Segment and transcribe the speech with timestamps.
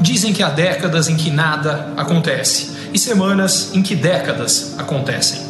[0.00, 5.46] Dizem que há décadas em que nada acontece e semanas em que décadas acontecem.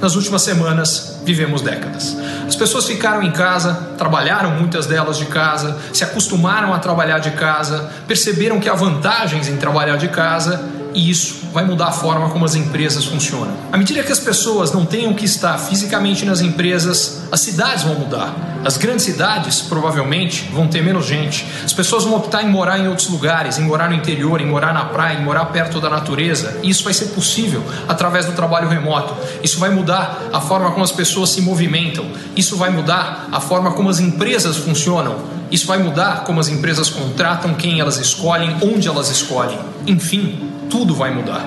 [0.00, 2.16] Nas últimas semanas, vivemos décadas.
[2.46, 7.32] As pessoas ficaram em casa, trabalharam muitas delas de casa, se acostumaram a trabalhar de
[7.32, 12.30] casa, perceberam que há vantagens em trabalhar de casa e isso vai mudar a forma
[12.30, 13.52] como as empresas funcionam.
[13.70, 17.94] À medida que as pessoas não tenham que estar fisicamente nas empresas, as cidades vão
[17.94, 18.34] mudar.
[18.64, 21.44] As grandes cidades provavelmente vão ter menos gente.
[21.64, 24.72] As pessoas vão optar em morar em outros lugares, em morar no interior, em morar
[24.72, 26.60] na praia, em morar perto da natureza.
[26.62, 29.14] E isso vai ser possível através do trabalho remoto.
[29.42, 32.06] Isso vai mudar a forma como as pessoas se movimentam.
[32.36, 35.16] Isso vai mudar a forma como as empresas funcionam.
[35.50, 39.58] Isso vai mudar como as empresas contratam, quem elas escolhem, onde elas escolhem.
[39.86, 41.46] Enfim, tudo vai mudar.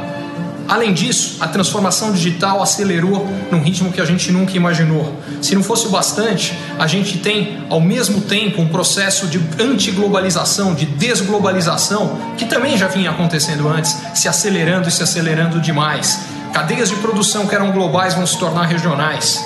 [0.67, 5.19] Além disso, a transformação digital acelerou num ritmo que a gente nunca imaginou.
[5.41, 10.75] Se não fosse o bastante, a gente tem ao mesmo tempo um processo de antiglobalização,
[10.75, 16.19] de desglobalização, que também já vinha acontecendo antes, se acelerando e se acelerando demais.
[16.53, 19.43] Cadeias de produção que eram globais vão se tornar regionais.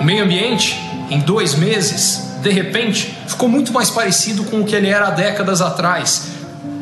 [0.00, 0.76] O meio ambiente,
[1.08, 5.10] em dois meses, de repente, ficou muito mais parecido com o que ele era há
[5.10, 6.28] décadas atrás.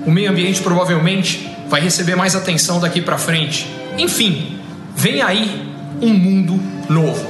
[0.06, 3.66] O meio ambiente provavelmente vai receber mais atenção daqui para frente.
[3.98, 4.58] Enfim,
[4.94, 5.66] vem aí
[6.00, 7.26] um mundo novo.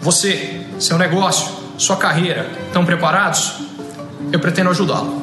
[0.00, 3.54] Você, seu negócio, sua carreira, estão preparados?
[4.32, 5.20] Eu pretendo ajudá-lo.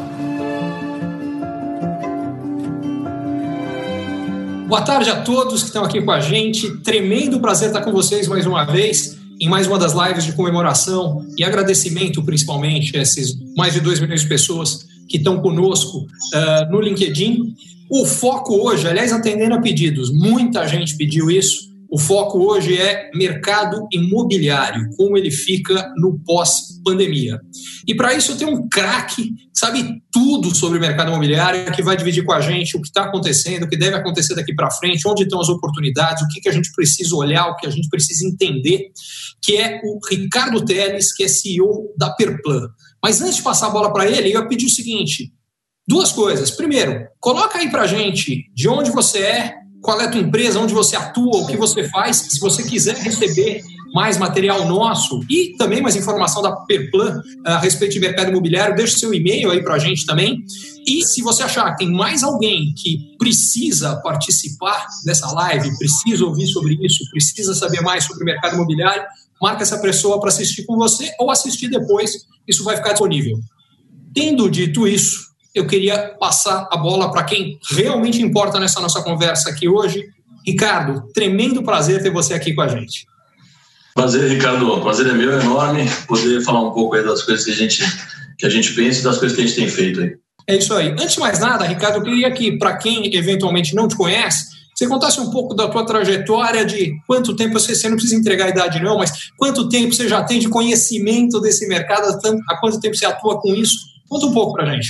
[4.68, 6.78] Boa tarde a todos que estão aqui com a gente.
[6.80, 11.26] Tremendo prazer estar com vocês mais uma vez em mais uma das lives de comemoração
[11.38, 16.72] e agradecimento, principalmente, a esses mais de 2 milhões de pessoas que estão conosco uh,
[16.72, 17.56] no LinkedIn.
[17.90, 21.68] O foco hoje, aliás, atendendo a pedidos, muita gente pediu isso.
[21.90, 27.40] O foco hoje é mercado imobiliário, como ele fica no pós-pandemia.
[27.88, 31.96] E para isso eu tenho um craque, sabe tudo sobre o mercado imobiliário, que vai
[31.96, 35.08] dividir com a gente o que está acontecendo, o que deve acontecer daqui para frente,
[35.08, 37.88] onde estão as oportunidades, o que, que a gente precisa olhar, o que a gente
[37.88, 38.92] precisa entender,
[39.42, 42.68] que é o Ricardo Teles, que é CEO da Perplan.
[43.04, 45.32] Mas antes de passar a bola para ele, eu ia pedir o seguinte:
[45.88, 46.52] Duas coisas.
[46.52, 50.74] Primeiro, coloca aí pra gente de onde você é, qual é a tua empresa, onde
[50.74, 52.18] você atua, o que você faz.
[52.18, 53.62] Se você quiser receber
[53.94, 59.00] mais material nosso e também mais informação da Perplan a respeito de mercado imobiliário, deixe
[59.00, 60.44] seu e-mail aí para a gente também.
[60.86, 66.48] E se você achar que tem mais alguém que precisa participar dessa live, precisa ouvir
[66.48, 69.04] sobre isso, precisa saber mais sobre o mercado imobiliário,
[69.42, 73.38] marca essa pessoa para assistir com você ou assistir depois, isso vai ficar disponível.
[74.14, 79.50] Tendo dito isso, eu queria passar a bola para quem realmente importa nessa nossa conversa
[79.50, 80.06] aqui hoje.
[80.46, 83.06] Ricardo, tremendo prazer ter você aqui com a gente.
[83.94, 84.80] Prazer, Ricardo.
[84.82, 87.84] Prazer é meu, é enorme poder falar um pouco aí das coisas que a gente,
[88.38, 90.16] que a gente pensa e das coisas que a gente tem feito aí.
[90.46, 90.92] É isso aí.
[90.92, 94.46] Antes de mais nada, Ricardo, eu queria que, para quem eventualmente não te conhece,
[94.78, 98.46] você contasse um pouco da tua trajetória de quanto tempo você, você não precisa entregar
[98.46, 102.16] a idade não, mas quanto tempo você já tem de conhecimento desse mercado,
[102.48, 103.76] há quanto tempo você atua com isso?
[104.08, 104.90] Conta um pouco para gente.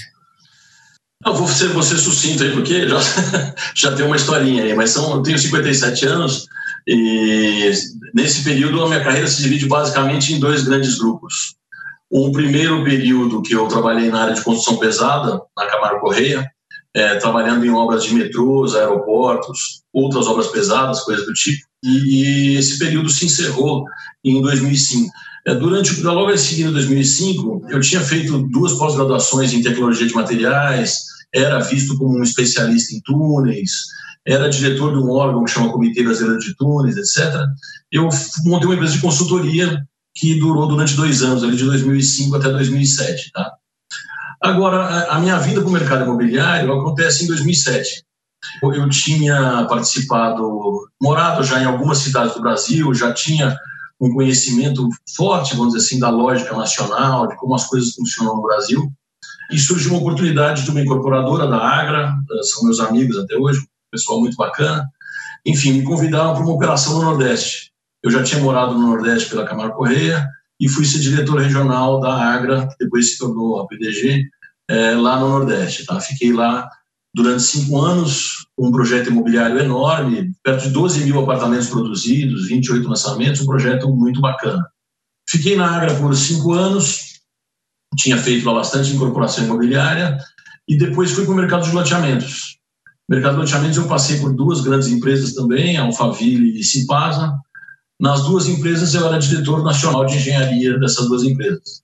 [1.25, 2.99] Eu vou ser, ser sucinto aí, porque já,
[3.73, 6.47] já tem uma historinha aí, mas são, eu tenho 57 anos
[6.85, 7.71] e
[8.13, 11.55] nesse período a minha carreira se divide basicamente em dois grandes grupos.
[12.11, 16.45] Um primeiro período que eu trabalhei na área de construção pesada, na Camargo Correia,
[16.97, 22.58] é, trabalhando em obras de metrôs, aeroportos, outras obras pesadas, coisas do tipo, e, e
[22.58, 23.85] esse período se encerrou
[24.25, 25.08] em 2005.
[25.46, 30.13] É, durante, logo em seguida, em 2005, eu tinha feito duas pós-graduações em tecnologia de
[30.16, 33.72] materiais, era visto como um especialista em túneis,
[34.25, 37.31] era diretor de um órgão que chama Comitê Brasileiro de Túneis, etc.
[37.91, 38.09] Eu
[38.44, 39.84] montei uma empresa de consultoria
[40.16, 43.31] que durou durante dois anos, ali de 2005 até 2007.
[43.31, 43.53] Tá?
[44.41, 48.03] Agora, a minha vida para o mercado imobiliário acontece em 2007.
[48.61, 53.57] Eu tinha participado, morado já em algumas cidades do Brasil, já tinha
[53.99, 58.43] um conhecimento forte, vamos dizer assim, da lógica nacional, de como as coisas funcionam no
[58.43, 58.91] Brasil.
[59.51, 63.66] E surgiu uma oportunidade de uma incorporadora da Agra, eh, são meus amigos até hoje,
[63.91, 64.85] pessoal muito bacana.
[65.45, 67.72] Enfim, me convidaram para uma operação no Nordeste.
[68.03, 70.28] Eu já tinha morado no Nordeste pela Camargo Correia
[70.59, 74.23] e fui ser diretor regional da Agra, que depois se tornou a PDG,
[74.69, 75.85] é, eh, lá no Nordeste.
[75.85, 75.99] Tá?
[75.99, 76.67] Fiquei lá
[77.13, 83.41] durante cinco anos, um projeto imobiliário enorme, perto de 12 mil apartamentos produzidos, 28 lançamentos,
[83.41, 84.63] um projeto muito bacana.
[85.29, 87.21] Fiquei na Agra por cinco anos,
[87.97, 90.17] tinha feito lá bastante incorporação imobiliária
[90.67, 92.57] e depois fui para o mercado de loteamentos.
[93.09, 97.33] Mercado de loteamentos eu passei por duas grandes empresas também, a Alphaville e Cipasa.
[97.99, 101.82] Nas duas empresas, eu era diretor nacional de engenharia dessas duas empresas,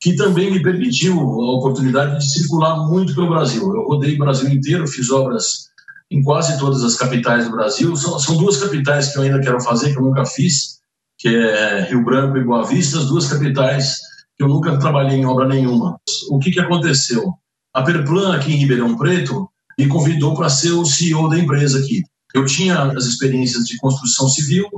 [0.00, 3.62] que também me permitiu a oportunidade de circular muito pelo Brasil.
[3.74, 5.68] Eu rodei o Brasil inteiro, fiz obras
[6.10, 7.94] em quase todas as capitais do Brasil.
[7.96, 10.78] São, são duas capitais que eu ainda quero fazer, que eu nunca fiz,
[11.18, 13.96] que é Rio Branco e Boa Vista, as duas capitais
[14.36, 15.98] que eu nunca trabalhei em obra nenhuma.
[16.30, 17.34] O que, que aconteceu?
[17.74, 22.02] A Perplan, aqui em Ribeirão Preto, me convidou para ser o CEO da empresa aqui.
[22.32, 24.68] Eu tinha as experiências de construção civil,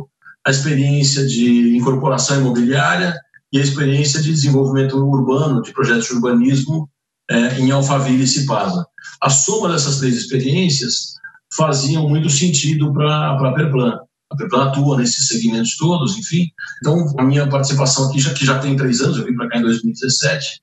[0.47, 3.15] a experiência de incorporação imobiliária
[3.53, 6.89] e a experiência de desenvolvimento urbano, de projetos de urbanismo
[7.31, 8.87] é, em Alphaville e Cipasa.
[9.21, 11.15] A soma dessas três experiências
[11.55, 13.99] faziam muito sentido para a Perplan.
[14.31, 16.47] A Perplan atua nesses segmentos todos, enfim.
[16.81, 19.59] Então, a minha participação aqui, já que já tem três anos, eu vim para cá
[19.59, 20.61] em 2017,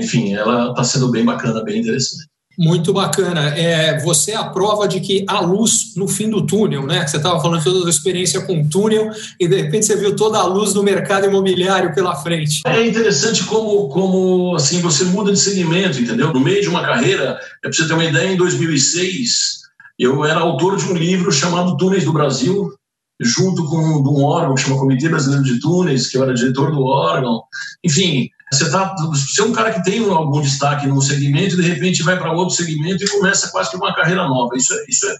[0.00, 2.26] enfim, ela está sendo bem bacana, bem interessante.
[2.58, 3.48] Muito bacana.
[3.56, 7.06] É, você é a prova de que há luz no fim do túnel, né?
[7.06, 9.10] Você estava falando toda a experiência com túnel
[9.40, 12.60] e de repente você viu toda a luz do mercado imobiliário pela frente.
[12.66, 16.32] É interessante como, como assim, você muda de segmento, entendeu?
[16.32, 19.62] No meio de uma carreira, é para você ter uma ideia, em 2006,
[19.98, 22.72] eu era autor de um livro chamado Túneis do Brasil,
[23.20, 26.82] junto com um órgão que chama Comitê Brasileiro de Túneis, que eu era diretor do
[26.82, 27.42] órgão.
[27.84, 32.02] Enfim, você, tá, você é um cara que tem algum destaque num segmento de repente
[32.02, 34.54] vai para outro segmento e começa quase que uma carreira nova.
[34.56, 35.16] Isso é, isso é,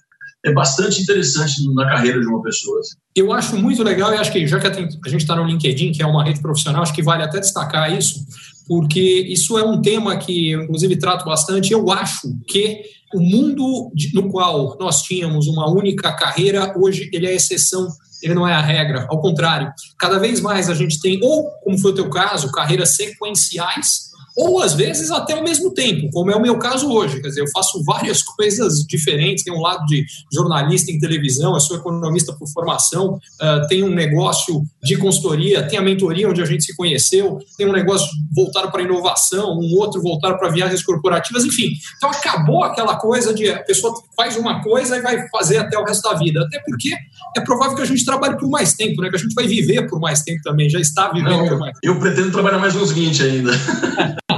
[0.51, 2.79] é bastante interessante na carreira de uma pessoa.
[2.81, 2.95] Assim.
[3.17, 6.03] Eu acho muito legal e acho que já que a gente está no LinkedIn, que
[6.03, 8.27] é uma rede profissional, acho que vale até destacar isso,
[8.69, 11.73] porque isso é um tema que eu, inclusive, trato bastante.
[11.73, 12.83] Eu acho que
[13.15, 17.89] o mundo no qual nós tínhamos uma única carreira, hoje ele é exceção
[18.23, 19.73] ele não é a regra, ao contrário.
[19.99, 24.63] Cada vez mais a gente tem, ou, como foi o teu caso, carreiras sequenciais, ou
[24.63, 27.21] às vezes até ao mesmo tempo, como é o meu caso hoje.
[27.21, 29.45] Quer dizer, eu faço várias coisas diferentes.
[29.45, 33.91] Tem um lado de jornalista em televisão, eu sou economista por formação, uh, tem um
[33.91, 38.71] negócio de consultoria, tem a mentoria onde a gente se conheceu, tem um negócio voltado
[38.71, 41.73] para inovação, um outro voltado para viagens corporativas, enfim.
[41.97, 45.85] Então acabou aquela coisa de a pessoa faz uma coisa e vai fazer até o
[45.85, 46.43] resto da vida.
[46.43, 46.91] Até porque
[47.37, 49.11] é provável que a gente trabalhe por mais tempo, né?
[49.11, 51.79] Que a gente vai viver por mais tempo também, já está vivendo Não, por mais
[51.79, 51.95] tempo.
[51.95, 53.53] Eu pretendo trabalhar mais uns 20 ainda.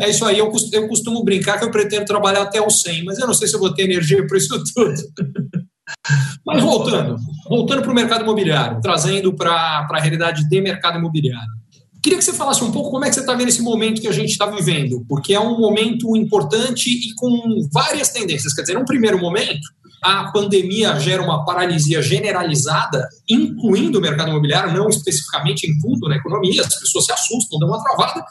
[0.00, 3.04] é isso aí, eu costumo, eu costumo brincar que eu pretendo trabalhar até os 100,
[3.04, 4.94] mas eu não sei se eu vou ter energia para isso tudo.
[6.46, 7.16] Mas voltando,
[7.48, 11.62] voltando para o mercado imobiliário, trazendo para a realidade de mercado imobiliário.
[12.02, 14.08] Queria que você falasse um pouco como é que você está vendo esse momento que
[14.08, 18.52] a gente está vivendo, porque é um momento importante e com várias tendências.
[18.54, 19.60] Quer dizer, num primeiro momento,
[20.02, 26.16] a pandemia gera uma paralisia generalizada, incluindo o mercado imobiliário, não especificamente em tudo na
[26.16, 28.24] economia, as pessoas se assustam, dão uma travada,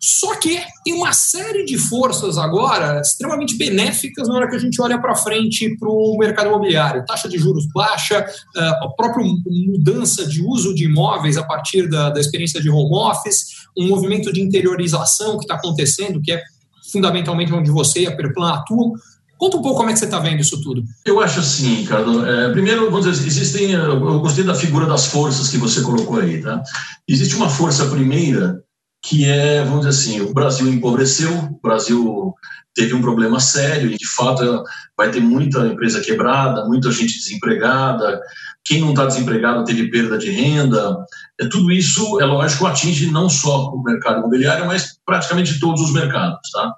[0.00, 4.80] só que tem uma série de forças agora extremamente benéficas na hora que a gente
[4.80, 7.04] olha para frente para o mercado imobiliário.
[7.04, 8.24] Taxa de juros baixa,
[8.56, 12.94] eh, a própria mudança de uso de imóveis a partir da, da experiência de home
[12.94, 16.42] office, um movimento de interiorização que está acontecendo, que é
[16.90, 18.94] fundamentalmente onde você e a Perplan atuam.
[19.36, 20.82] Conta um pouco como é que você está vendo isso tudo.
[21.04, 22.26] Eu acho assim, Ricardo.
[22.26, 23.72] É, primeiro, vamos dizer, existem.
[23.72, 26.62] Eu gostei da figura das forças que você colocou aí, tá?
[27.06, 28.62] Existe uma força primeira
[29.02, 32.34] que é, vamos dizer assim, o Brasil empobreceu, o Brasil
[32.74, 34.62] teve um problema sério, e de fato
[34.96, 38.20] vai ter muita empresa quebrada, muita gente desempregada,
[38.64, 40.96] quem não está desempregado teve perda de renda.
[41.40, 45.92] É, tudo isso, é lógico, atinge não só o mercado imobiliário, mas praticamente todos os
[45.92, 46.50] mercados.
[46.52, 46.74] Tá?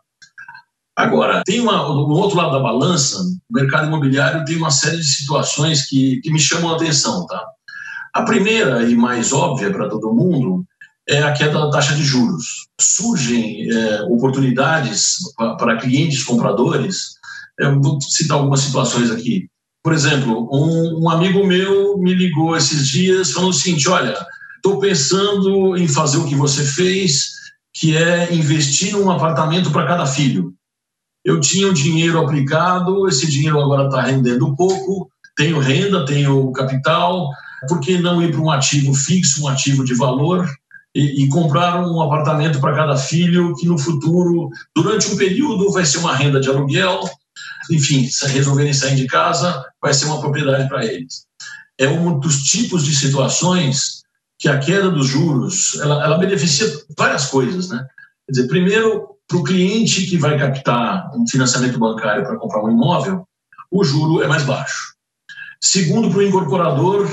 [0.96, 5.04] Agora, tem uma, do outro lado da balança, o mercado imobiliário tem uma série de
[5.04, 7.26] situações que, que me chamam a atenção.
[7.26, 7.44] Tá?
[8.14, 10.64] A primeira e mais óbvia para todo mundo
[11.09, 12.66] é a queda da taxa de juros.
[12.80, 15.16] Surgem é, oportunidades
[15.59, 17.14] para clientes compradores.
[17.59, 19.47] Eu vou citar algumas situações aqui.
[19.82, 24.14] Por exemplo, um, um amigo meu me ligou esses dias falando o seguinte: olha,
[24.56, 27.32] estou pensando em fazer o que você fez,
[27.75, 30.54] que é investir num apartamento para cada filho.
[31.25, 37.30] Eu tinha o dinheiro aplicado, esse dinheiro agora está rendendo pouco, tenho renda, tenho capital,
[37.68, 40.49] por que não ir para um ativo fixo, um ativo de valor?
[40.94, 45.84] E, e comprar um apartamento para cada filho, que no futuro, durante um período, vai
[45.84, 47.00] ser uma renda de aluguel,
[47.70, 51.26] enfim, se resolverem sair de casa, vai ser uma propriedade para eles.
[51.78, 54.02] É um dos tipos de situações
[54.38, 56.66] que a queda dos juros ela, ela beneficia
[56.99, 57.87] várias coisas, né?
[58.26, 62.70] Quer dizer, primeiro, para o cliente que vai captar um financiamento bancário para comprar um
[62.70, 63.26] imóvel,
[63.70, 64.94] o juro é mais baixo.
[65.61, 67.08] Segundo, para o incorporador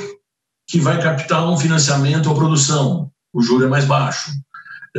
[0.67, 4.31] que vai captar um financiamento à produção, o juro é mais baixo.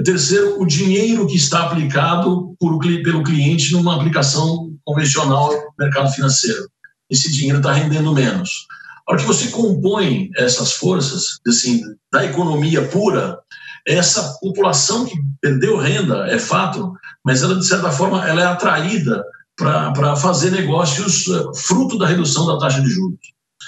[0.05, 6.69] Terceiro, o dinheiro que está aplicado por, pelo cliente numa aplicação convencional no mercado financeiro.
[7.11, 8.67] Esse dinheiro está rendendo menos.
[9.07, 11.81] A hora que você compõe essas forças, assim,
[12.13, 13.39] da economia pura,
[13.87, 16.93] essa população que perdeu renda, é fato,
[17.25, 19.25] mas ela, de certa forma, ela é atraída
[19.57, 23.19] para fazer negócios eh, fruto da redução da taxa de juros.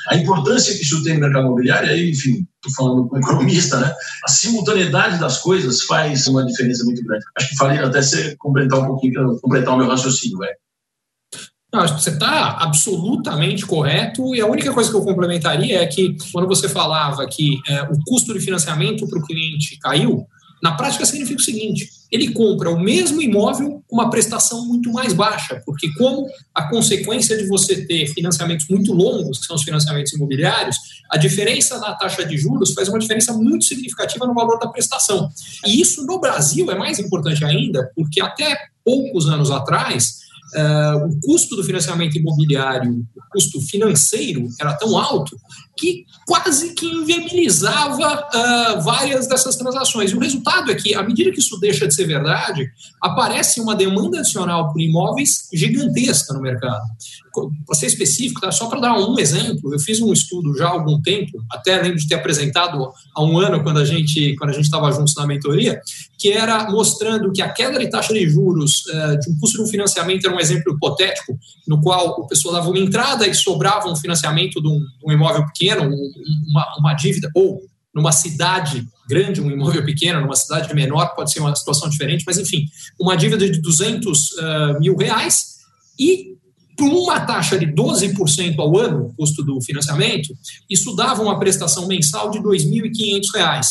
[0.09, 3.93] A importância que isso tem no mercado imobiliário, aí, enfim, estou falando com economista, né?
[4.25, 7.25] A simultaneidade das coisas faz uma diferença muito grande.
[7.37, 10.57] Acho que falei até você completar um pouquinho, completar o meu raciocínio, velho.
[11.75, 16.17] acho que você está absolutamente correto e a única coisa que eu complementaria é que
[16.33, 20.27] quando você falava que é, o custo de financiamento para o cliente caiu,
[20.63, 25.13] na prática significa o seguinte: ele compra o mesmo imóvel com uma prestação muito mais
[25.13, 30.13] baixa, porque como a consequência de você ter financiamentos muito longos, que são os financiamentos
[30.13, 30.77] imobiliários,
[31.11, 35.29] a diferença na taxa de juros faz uma diferença muito significativa no valor da prestação.
[35.67, 40.23] E isso no Brasil é mais importante ainda, porque até poucos anos atrás
[40.55, 45.35] Uh, o custo do financiamento imobiliário, o custo financeiro era tão alto
[45.77, 50.11] que quase que inviabilizava uh, várias dessas transações.
[50.11, 53.75] E o resultado é que, à medida que isso deixa de ser verdade, aparece uma
[53.75, 56.83] demanda adicional por imóveis gigantesca no mercado.
[57.67, 58.53] Para ser específico, tá?
[58.53, 61.99] só para dar um exemplo, eu fiz um estudo já há algum tempo, até lembro
[61.99, 65.27] de ter apresentado há um ano, quando a gente quando a gente estava juntos na
[65.27, 65.81] mentoria,
[66.19, 69.63] que era mostrando que a queda de taxa de juros uh, de um custo de
[69.65, 73.89] um financiamento era um exemplo hipotético, no qual o pessoal dava uma entrada e sobrava
[73.89, 77.63] um financiamento de um, de um imóvel pequeno, uma, uma dívida, ou
[77.95, 82.39] numa cidade grande, um imóvel pequeno, numa cidade menor, pode ser uma situação diferente, mas
[82.39, 82.65] enfim,
[82.99, 85.59] uma dívida de 200 uh, ah, mil reais
[85.99, 86.33] e
[86.77, 90.35] por uma taxa de 12% ao ano, custo do financiamento,
[90.69, 93.67] isso dava uma prestação mensal de R$ 2.500.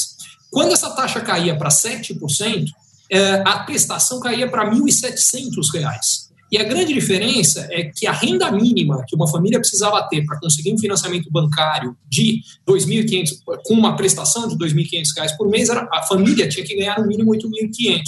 [0.51, 2.65] Quando essa taxa caía para 7%,
[3.09, 6.30] eh, a prestação caía para R$ 1.700.
[6.51, 10.37] E a grande diferença é que a renda mínima que uma família precisava ter para
[10.37, 15.87] conseguir um financiamento bancário de 2.500, com uma prestação de R$ 2.500 por mês, era,
[15.93, 18.01] a família tinha que ganhar no mínimo R$ 8.500.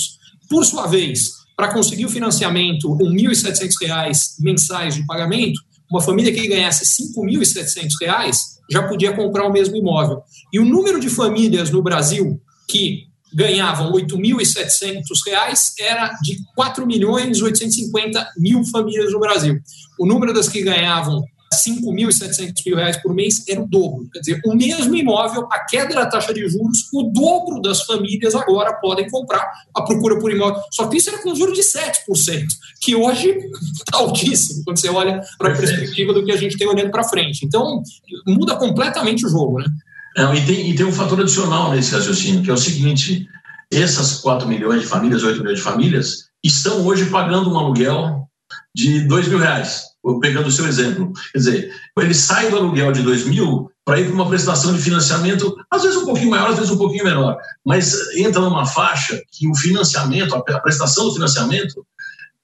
[0.50, 6.34] Por sua vez, para conseguir o financiamento com R$ 1.700 mensais de pagamento, uma família
[6.34, 8.36] que ganhasse R$ 5.700
[8.70, 10.22] já podia comprar o mesmo imóvel.
[10.52, 17.42] E o número de famílias no Brasil que ganhavam R$ 8.700 era de 4 milhões
[17.42, 19.60] 850 mil famílias no Brasil.
[20.00, 21.24] O número das que ganhavam
[21.54, 24.10] 5.700 mil reais por mês era o dobro.
[24.12, 28.34] Quer dizer, o mesmo imóvel, a queda da taxa de juros, o dobro das famílias
[28.36, 30.62] agora podem comprar a procura por imóvel.
[30.72, 32.46] Só que isso era com juros de 7%,
[32.82, 36.68] que hoje está altíssimo quando você olha para a perspectiva do que a gente tem
[36.68, 37.46] olhando para frente.
[37.46, 37.84] Então,
[38.26, 39.66] muda completamente o jogo, né?
[40.16, 43.28] Não, e, tem, e tem um fator adicional nesse raciocínio, que é o seguinte:
[43.72, 48.28] essas 4 milhões de famílias, 8 milhões de famílias, estão hoje pagando um aluguel
[48.76, 49.84] de 2 mil reais,
[50.22, 51.12] pegando o seu exemplo.
[51.32, 54.82] Quer dizer, ele sai do aluguel de 2 mil para ir para uma prestação de
[54.82, 59.22] financiamento, às vezes um pouquinho maior, às vezes um pouquinho menor, mas entra numa faixa
[59.32, 61.86] que o financiamento, a prestação do financiamento,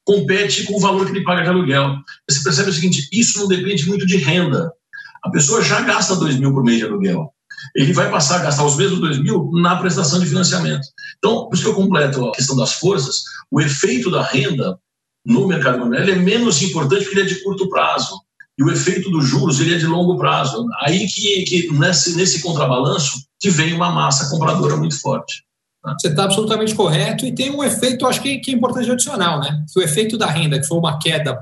[0.04, 1.96] compete com o valor que ele paga de aluguel.
[2.30, 4.72] Você percebe o seguinte: isso não depende muito de renda.
[5.24, 7.32] A pessoa já gasta 2 mil por mês de aluguel
[7.76, 10.88] ele vai passar a gastar os mesmos 2 mil na prestação de financiamento.
[11.18, 14.78] Então, por isso que eu completo a questão das forças, o efeito da renda
[15.26, 18.20] no mercado imobiliário é menos importante porque ele é de curto prazo.
[18.58, 20.66] E o efeito dos juros ele é de longo prazo.
[20.82, 25.44] Aí que, que nesse, nesse contrabalanço que vem uma massa compradora muito forte.
[25.98, 29.64] Você está absolutamente correto e tem um efeito, acho que, que é importante adicional, né?
[29.72, 31.40] Que o efeito da renda, que foi uma queda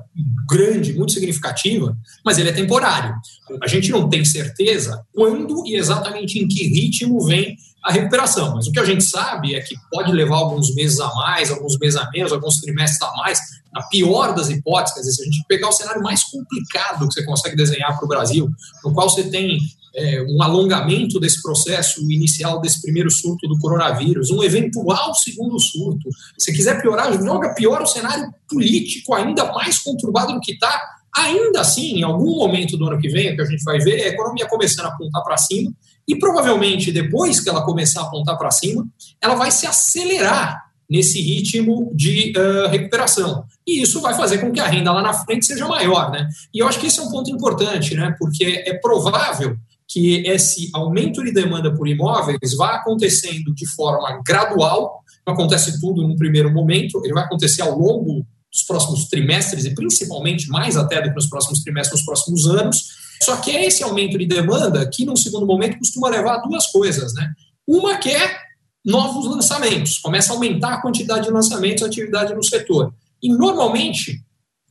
[0.48, 3.16] grande, muito significativa, mas ele é temporário.
[3.62, 8.68] A gente não tem certeza quando e exatamente em que ritmo vem a recuperação, mas
[8.68, 11.98] o que a gente sabe é que pode levar alguns meses a mais, alguns meses
[11.98, 13.40] a menos, alguns trimestres a mais.
[13.74, 17.56] Na pior das hipóteses, se a gente pegar o cenário mais complicado que você consegue
[17.56, 18.50] desenhar para o Brasil,
[18.84, 19.58] no qual você tem
[19.98, 26.08] é, um alongamento desse processo inicial desse primeiro surto do coronavírus, um eventual segundo surto.
[26.38, 30.80] Se quiser piorar, joga pior o cenário político ainda mais conturbado do que está.
[31.18, 34.00] Ainda assim, em algum momento do ano que vem, o que a gente vai ver
[34.02, 35.74] é a economia começando a apontar para cima
[36.08, 38.88] e provavelmente depois que ela começar a apontar para cima,
[39.20, 43.44] ela vai se acelerar nesse ritmo de uh, recuperação.
[43.68, 46.30] E isso vai fazer com que a renda lá na frente seja maior, né?
[46.54, 48.16] E eu acho que esse é um ponto importante, né?
[48.18, 55.02] Porque é provável que esse aumento de demanda por imóveis vá acontecendo de forma gradual,
[55.26, 59.74] não acontece tudo num primeiro momento, ele vai acontecer ao longo dos próximos trimestres e
[59.74, 63.08] principalmente mais até do que nos próximos trimestres, nos próximos anos.
[63.24, 66.68] Só que é esse aumento de demanda que, num segundo momento, costuma levar a duas
[66.68, 67.30] coisas, né?
[67.68, 68.38] Uma que é
[68.86, 72.94] novos lançamentos, começa a aumentar a quantidade de lançamentos, a atividade no setor.
[73.22, 74.22] E, normalmente,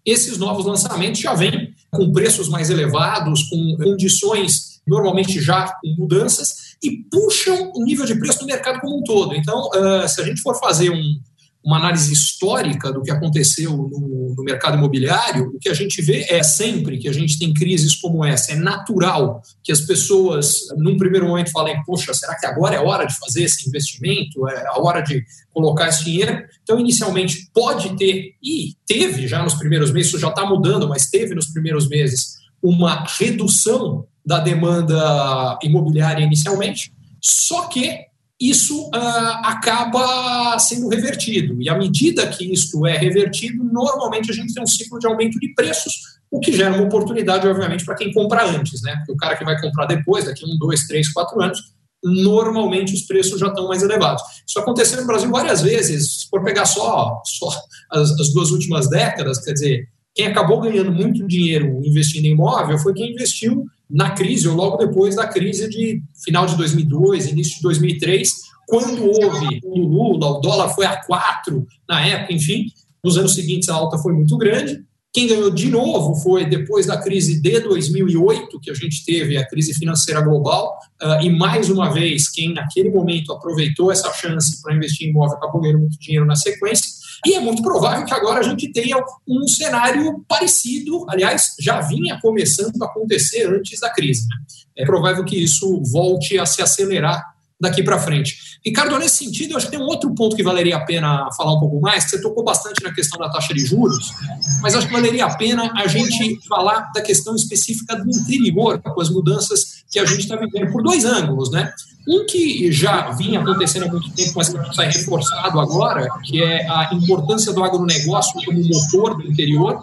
[0.04, 6.76] esses novos lançamentos já vêm com preços mais elevados, com condições normalmente já com mudanças,
[6.82, 9.34] e puxam o nível de preço do mercado como um todo.
[9.34, 11.20] Então, uh, se a gente for fazer um,
[11.66, 16.24] uma análise histórica do que aconteceu no, no, mercado imobiliário, o que a gente vê
[16.28, 18.52] é sempre que a gente tem crises como essa.
[18.52, 23.04] É natural que as pessoas, num primeiro momento, falem: Poxa, será que agora é hora
[23.04, 24.48] de fazer esse investimento?
[24.48, 26.44] É a hora de colocar esse dinheiro?
[26.62, 31.10] Então, inicialmente, pode ter, e teve já nos primeiros meses, isso já está mudando, mas
[31.10, 36.92] teve nos primeiros meses, uma redução da demanda imobiliária inicialmente.
[37.20, 38.06] Só que
[38.38, 41.60] isso uh, acaba sendo revertido.
[41.62, 45.38] E à medida que isso é revertido, normalmente a gente tem um ciclo de aumento
[45.38, 45.94] de preços,
[46.30, 48.96] o que gera uma oportunidade, obviamente, para quem compra antes, né?
[48.96, 51.58] Porque o cara que vai comprar depois, daqui um, dois, três, quatro anos,
[52.04, 54.22] normalmente os preços já estão mais elevados.
[54.46, 56.20] Isso aconteceu no Brasil várias vezes.
[56.20, 57.48] Se for pegar só, só
[57.90, 62.78] as, as duas últimas décadas, quer dizer, quem acabou ganhando muito dinheiro investindo em imóvel
[62.78, 67.56] foi quem investiu na crise, ou logo depois da crise de final de 2002, início
[67.56, 68.28] de 2003,
[68.66, 72.66] quando houve o Lula, o dólar foi a 4 na época, enfim,
[73.02, 74.84] nos anos seguintes a alta foi muito grande.
[75.12, 79.48] Quem ganhou de novo foi depois da crise de 2008, que a gente teve a
[79.48, 84.74] crise financeira global, uh, e mais uma vez, quem naquele momento aproveitou essa chance para
[84.74, 86.90] investir em imóvel acabou ganhando muito dinheiro na sequência.
[87.26, 92.20] E é muito provável que agora a gente tenha um cenário parecido, aliás, já vinha
[92.22, 94.28] começando a acontecer antes da crise.
[94.28, 94.36] Né?
[94.76, 98.36] É provável que isso volte a se acelerar daqui para frente.
[98.64, 101.54] Ricardo, nesse sentido, eu acho que tem um outro ponto que valeria a pena falar
[101.54, 104.12] um pouco mais, que você tocou bastante na questão da taxa de juros,
[104.60, 109.00] mas acho que valeria a pena a gente falar da questão específica do interior, com
[109.00, 111.72] as mudanças que a gente está vivendo, por dois ângulos, né?
[112.08, 116.68] Um que já vinha acontecendo há muito tempo, mas que sai reforçado agora, que é
[116.68, 119.82] a importância do agronegócio como motor do interior.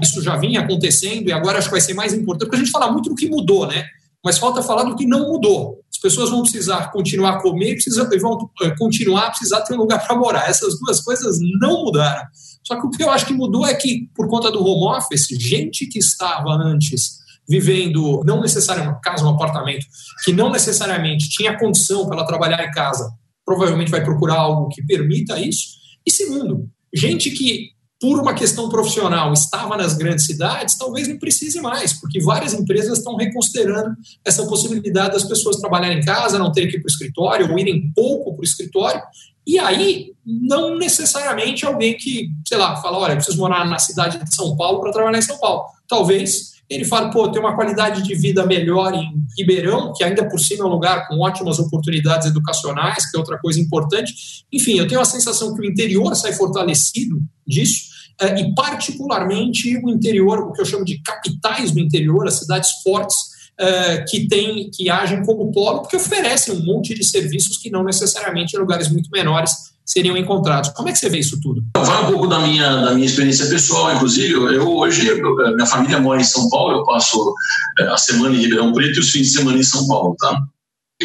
[0.00, 2.72] Isso já vinha acontecendo e agora acho que vai ser mais importante, porque a gente
[2.72, 3.84] fala muito do que mudou, né?
[4.24, 5.79] Mas falta falar do que não mudou.
[6.00, 9.76] As pessoas vão precisar continuar a comer e vão eh, continuar a precisar ter um
[9.76, 10.48] lugar para morar.
[10.48, 12.26] Essas duas coisas não mudaram.
[12.64, 15.26] Só que o que eu acho que mudou é que, por conta do home office,
[15.38, 19.84] gente que estava antes vivendo, não necessariamente, casa, um apartamento,
[20.24, 23.12] que não necessariamente tinha condição para ela trabalhar em casa,
[23.44, 25.66] provavelmente vai procurar algo que permita isso.
[26.06, 31.60] E segundo, gente que por uma questão profissional estava nas grandes cidades, talvez não precise
[31.60, 36.70] mais, porque várias empresas estão reconsiderando essa possibilidade das pessoas trabalharem em casa, não terem
[36.70, 39.02] que ir para o escritório, ou irem pouco para o escritório.
[39.46, 44.22] E aí, não necessariamente alguém que, sei lá, fala: olha, eu preciso morar na cidade
[44.22, 45.64] de São Paulo para trabalhar em São Paulo.
[45.86, 50.38] Talvez ele fala, pô, tem uma qualidade de vida melhor em Ribeirão, que ainda por
[50.38, 54.14] cima é um lugar com ótimas oportunidades educacionais, que é outra coisa importante.
[54.52, 57.89] Enfim, eu tenho a sensação que o interior sai fortalecido disso,
[58.38, 63.16] e particularmente o interior, o que eu chamo de capitais do interior, as cidades fortes,
[63.62, 67.84] eh, que tem, que agem como polo, porque oferecem um monte de serviços que não
[67.84, 69.52] necessariamente em lugares muito menores
[69.84, 70.70] seriam encontrados.
[70.70, 71.62] Como é que você vê isso tudo?
[71.76, 74.32] Vai um pouco da minha, da minha experiência pessoal, inclusive.
[74.32, 75.10] Eu hoje,
[75.54, 77.34] minha família mora em São Paulo, eu passo
[77.80, 80.40] é, a semana em Ribeirão Preto e os fins de semana em São Paulo, tá?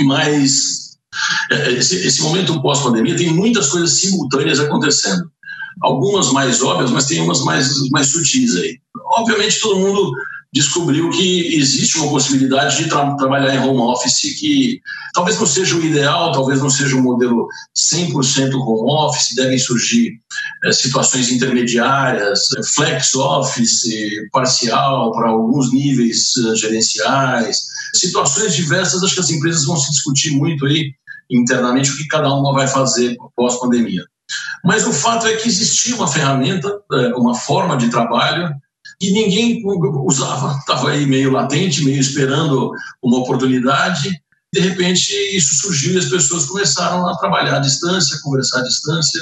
[0.05, 0.97] Mas
[1.51, 5.29] é, esse, esse momento pós-pandemia tem muitas coisas simultâneas acontecendo.
[5.81, 8.77] Algumas mais óbvias, mas tem umas mais, mais sutis aí.
[9.17, 10.11] Obviamente, todo mundo
[10.55, 14.79] descobriu que existe uma possibilidade de tra trabalhar em home office que
[15.13, 20.13] talvez não seja o ideal, talvez não seja um modelo 100% home office, devem surgir
[20.63, 23.85] é, situações intermediárias, flex office,
[24.31, 27.57] parcial para alguns níveis uh, gerenciais,
[27.93, 30.93] situações diversas, acho que as empresas vão se discutir muito aí
[31.29, 34.05] internamente o que cada uma vai fazer pós-pandemia.
[34.63, 38.53] Mas o fato é que existia uma ferramenta, eh, uma forma de trabalho
[39.01, 39.61] e ninguém
[40.05, 40.57] usava.
[40.59, 44.09] Estava aí meio latente, meio esperando uma oportunidade.
[44.53, 49.21] De repente, isso surgiu e as pessoas começaram a trabalhar à distância, conversar à distância,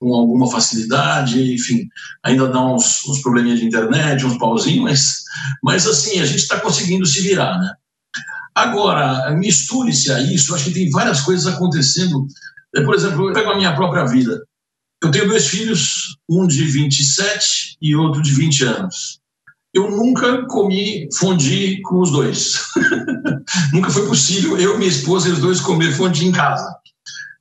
[0.00, 1.86] com alguma facilidade, enfim,
[2.24, 5.22] ainda dá uns, uns probleminhas de internet, uns pauzinhos, mas,
[5.62, 7.72] mas assim, a gente está conseguindo se virar, né?
[8.54, 12.26] Agora, misture-se a isso, acho que tem várias coisas acontecendo.
[12.74, 14.42] Por exemplo, eu pego a minha própria vida.
[15.02, 19.20] Eu tenho dois filhos, um de 27 e outro de 20 anos.
[19.74, 22.60] Eu nunca comi fondue com os dois.
[23.72, 26.76] nunca foi possível eu, minha esposa e os dois comer fondue em casa.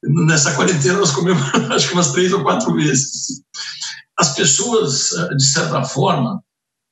[0.03, 3.41] Nessa quarentena nós comemos acho que umas três ou quatro vezes.
[4.17, 6.41] As pessoas, de certa forma,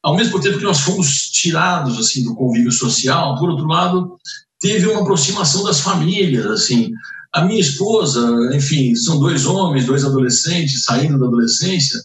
[0.03, 4.17] ao mesmo tempo que nós fomos tirados assim do convívio social, por outro lado,
[4.59, 6.91] teve uma aproximação das famílias, assim,
[7.33, 11.99] a minha esposa, enfim, são dois homens, dois adolescentes saindo da adolescência,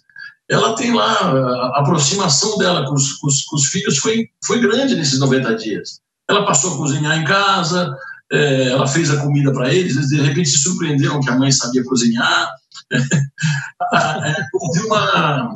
[0.48, 4.60] ela tem lá, a aproximação dela com os, com os, com os filhos foi, foi
[4.60, 6.00] grande nesses 90 dias.
[6.28, 7.94] Ela passou a cozinhar em casa,
[8.30, 11.84] é, ela fez a comida para eles, de repente se surpreenderam que a mãe sabia
[11.84, 12.48] cozinhar.
[13.92, 14.34] É,
[14.86, 15.52] uma,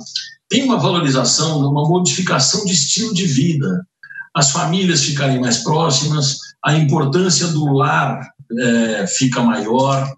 [0.49, 3.87] tem uma valorização, uma modificação de estilo de vida.
[4.35, 8.21] As famílias ficarem mais próximas, a importância do lar
[8.59, 10.11] é, fica maior.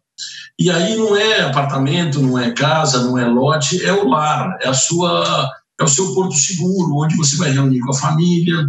[0.59, 4.69] E aí não é apartamento, não é casa, não é lote, é o lar, é
[4.69, 5.49] a sua,
[5.81, 8.69] é o seu porto seguro, onde você vai reunir com a família.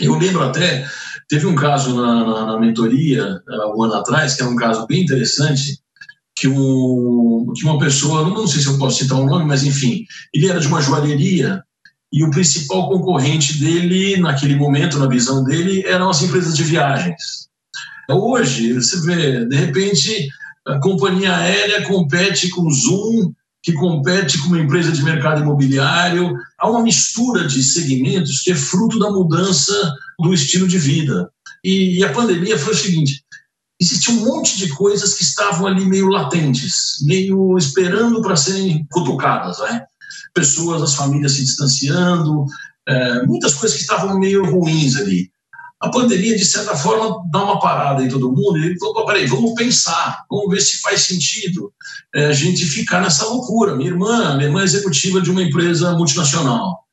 [0.00, 0.86] Eu lembro até,
[1.28, 3.40] teve um caso na, na, na mentoria,
[3.74, 5.78] um ano atrás, que era um caso bem interessante,
[6.36, 9.64] que, um, que uma pessoa, não sei se eu posso citar o um nome, mas
[9.64, 10.04] enfim,
[10.34, 11.62] ele era de uma joalheria
[12.12, 17.49] e o principal concorrente dele, naquele momento, na visão dele, eram as empresas de viagens.
[18.14, 20.28] Hoje, você vê, de repente,
[20.66, 26.34] a companhia aérea compete com o Zoom, que compete com uma empresa de mercado imobiliário.
[26.58, 29.72] Há uma mistura de segmentos que é fruto da mudança
[30.18, 31.30] do estilo de vida.
[31.62, 33.22] E, a pandemia foi o seguinte:
[33.80, 39.58] existia um monte de coisas que estavam ali meio latentes, meio esperando para serem cutucadas.
[39.58, 39.82] Né?
[40.34, 42.46] Pessoas, as famílias se distanciando,
[42.88, 45.30] é, muitas coisas que estavam meio ruins ali.
[45.80, 49.54] A pandemia, de certa forma, dá uma parada em todo mundo e falou: peraí, vamos
[49.54, 51.72] pensar, vamos ver se faz sentido
[52.14, 53.74] é, a gente ficar nessa loucura.
[53.74, 56.84] Minha irmã, minha irmã é executiva de uma empresa multinacional.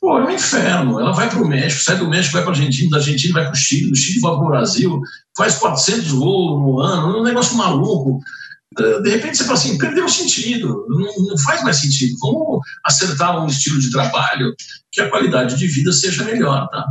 [0.00, 0.98] Pô, é um inferno.
[0.98, 3.44] Ela vai para o México, sai do México, vai para a Argentina, da Argentina vai
[3.44, 5.00] para o Chile, do Chile vai para o Brasil,
[5.36, 8.20] faz 400 voos no ano, um negócio maluco.
[8.78, 12.16] É, de repente você fala assim, perdeu o sentido, não, não, faz mais sentido.
[12.20, 14.54] Vamos acertar um estilo de trabalho
[14.90, 16.84] que a qualidade de vida seja melhor, tá?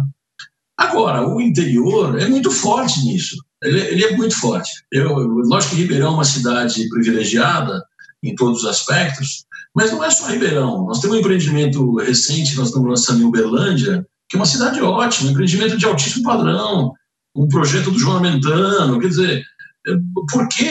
[0.78, 3.36] Agora, o interior é muito forte nisso.
[3.64, 4.70] Ele, ele é muito forte.
[4.92, 7.84] Eu, lógico que Ribeirão é uma cidade privilegiada
[8.24, 10.86] em todos os aspectos, mas não é só Ribeirão.
[10.86, 15.30] Nós temos um empreendimento recente, nós estamos lançando em Uberlândia, que é uma cidade ótima,
[15.30, 16.94] um empreendimento de altíssimo padrão,
[17.36, 19.00] um projeto do João Mentano.
[19.00, 19.44] Quer dizer,
[19.88, 19.92] é,
[20.32, 20.70] por que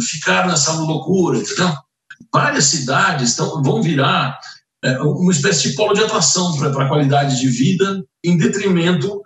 [0.00, 1.38] ficar nessa loucura?
[1.38, 1.72] Entendeu?
[2.32, 4.38] Várias cidades tão, vão virar
[4.84, 9.21] é, uma espécie de polo de atração para a qualidade de vida, em detrimento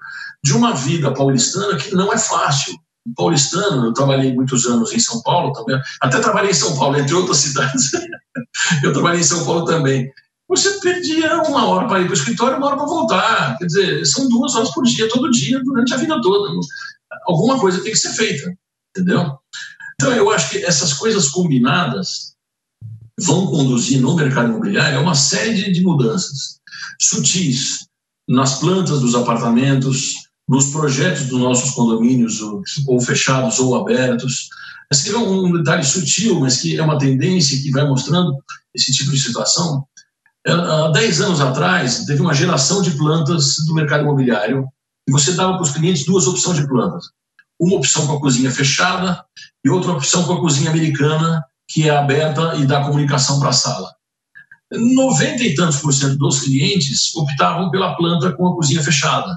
[0.46, 2.72] de uma vida paulistana que não é fácil
[3.16, 7.14] paulistano, eu trabalhei muitos anos em São Paulo também, até trabalhei em São Paulo, entre
[7.14, 7.90] outras cidades.
[8.84, 10.08] eu trabalhei em São Paulo também.
[10.48, 13.58] Você perdia uma hora para ir para o escritório, uma hora para voltar.
[13.58, 16.54] Quer dizer, são duas horas por dia, todo dia, durante a vida toda.
[17.26, 18.56] Alguma coisa tem que ser feita,
[18.96, 19.36] entendeu?
[19.94, 22.34] Então, eu acho que essas coisas combinadas
[23.18, 26.60] vão conduzir no mercado imobiliário a uma série de mudanças
[27.00, 27.86] sutis
[28.28, 32.40] nas plantas dos apartamentos, nos projetos dos nossos condomínios,
[32.86, 34.48] ou fechados ou abertos.
[34.92, 38.36] Esse é um detalhe sutil, mas que é uma tendência que vai mostrando
[38.74, 39.84] esse tipo de situação.
[40.46, 44.68] É, há 10 anos atrás, teve uma geração de plantas do mercado imobiliário
[45.08, 47.06] e você dava para os clientes duas opções de plantas.
[47.58, 49.24] Uma opção com a cozinha fechada
[49.64, 53.52] e outra opção com a cozinha americana, que é aberta e dá comunicação para a
[53.52, 53.92] sala.
[54.72, 59.36] 90 e tantos por cento dos clientes optavam pela planta com a cozinha fechada.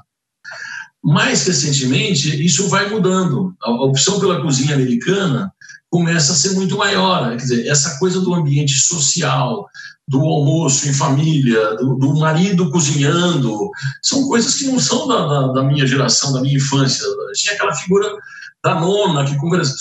[1.04, 3.56] Mais recentemente, isso vai mudando.
[3.62, 5.52] A opção pela cozinha americana
[5.90, 7.30] começa a ser muito maior.
[7.32, 9.66] Quer dizer, essa coisa do ambiente social,
[10.08, 13.70] do almoço em família, do, do marido cozinhando,
[14.02, 17.06] são coisas que não são da, da, da, minha geração, da minha infância.
[17.34, 18.10] Tinha aquela figura
[18.64, 19.38] da nona que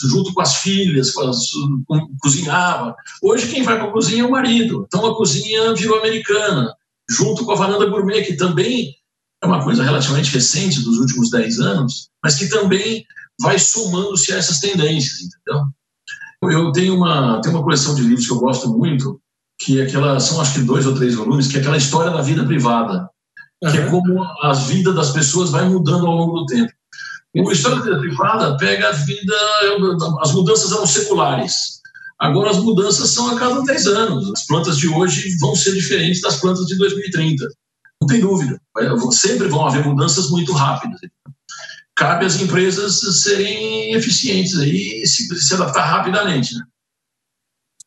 [0.08, 1.38] junto com as filhas com as,
[1.86, 2.94] com, cozinhava.
[3.22, 4.84] Hoje quem vai para a cozinha é o marido.
[4.86, 6.72] Então a cozinha virou americana,
[7.10, 8.94] junto com a varanda gourmet, que também
[9.42, 13.04] é uma coisa relativamente recente, dos últimos 10 anos, mas que também
[13.40, 15.64] vai somando-se a essas tendências, entendeu?
[16.42, 19.20] Eu tenho uma, tenho uma coleção de livros que eu gosto muito,
[19.60, 22.22] que é aquela, são acho que dois ou três volumes, que é aquela história da
[22.22, 23.08] vida privada,
[23.62, 23.70] uhum.
[23.70, 26.72] que é como a vida das pessoas vai mudando ao longo do tempo.
[27.36, 29.34] O História da Vida Privada pega a vida,
[30.20, 31.78] as mudanças eram seculares.
[32.18, 34.32] Agora as mudanças são a cada 10 anos.
[34.32, 37.46] As plantas de hoje vão ser diferentes das plantas de 2030.
[38.00, 38.60] Não tem dúvida.
[39.12, 41.00] Sempre vão haver mudanças muito rápidas.
[41.96, 46.54] Cabe às empresas serem eficientes aí e se, adaptar rapidamente.
[46.54, 46.62] Né?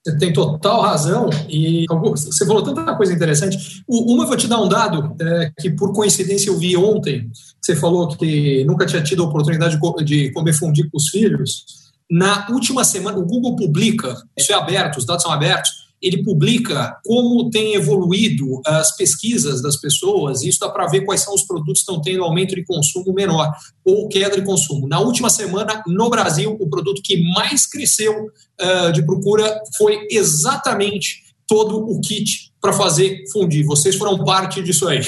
[0.04, 3.84] Você tem total razão e você falou tanta coisa interessante.
[3.88, 7.30] Uma, eu vou te dar um dado é, que, por coincidência, eu vi ontem.
[7.62, 11.66] Você falou que nunca tinha tido a oportunidade de comer fundi com os filhos.
[12.10, 16.98] Na última semana, o Google publica, isso é aberto, os dados são abertos, ele publica
[17.06, 21.44] como tem evoluído as pesquisas das pessoas, e isso dá para ver quais são os
[21.44, 23.52] produtos que estão tendo aumento de consumo menor
[23.86, 24.88] ou queda de consumo.
[24.88, 31.22] Na última semana, no Brasil, o produto que mais cresceu uh, de procura foi exatamente
[31.48, 33.66] todo o kit para fazer fundir.
[33.66, 35.02] Vocês foram parte disso aí.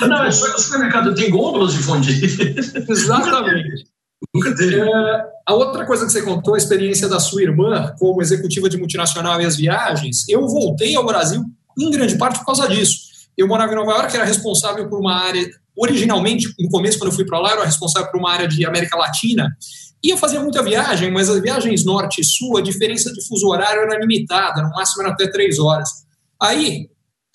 [0.00, 2.56] Não, é só que o supermercado tem gôndolas de fundir.
[2.88, 3.84] Exatamente.
[4.34, 4.80] Nunca teve.
[4.80, 8.76] É, a outra coisa que você contou, a experiência da sua irmã como executiva de
[8.76, 11.42] multinacional e as viagens, eu voltei ao Brasil
[11.78, 13.08] em grande parte por causa disso.
[13.36, 15.48] Eu morava em Nova York, era responsável por uma área.
[15.76, 18.66] Originalmente, no começo, quando eu fui para lá, eu era responsável por uma área de
[18.66, 19.56] América Latina.
[20.02, 23.46] E eu fazia muita viagem, mas as viagens norte e sul, a diferença de fuso
[23.48, 25.88] horário era limitada, no máximo era até três horas.
[26.40, 26.88] Aí,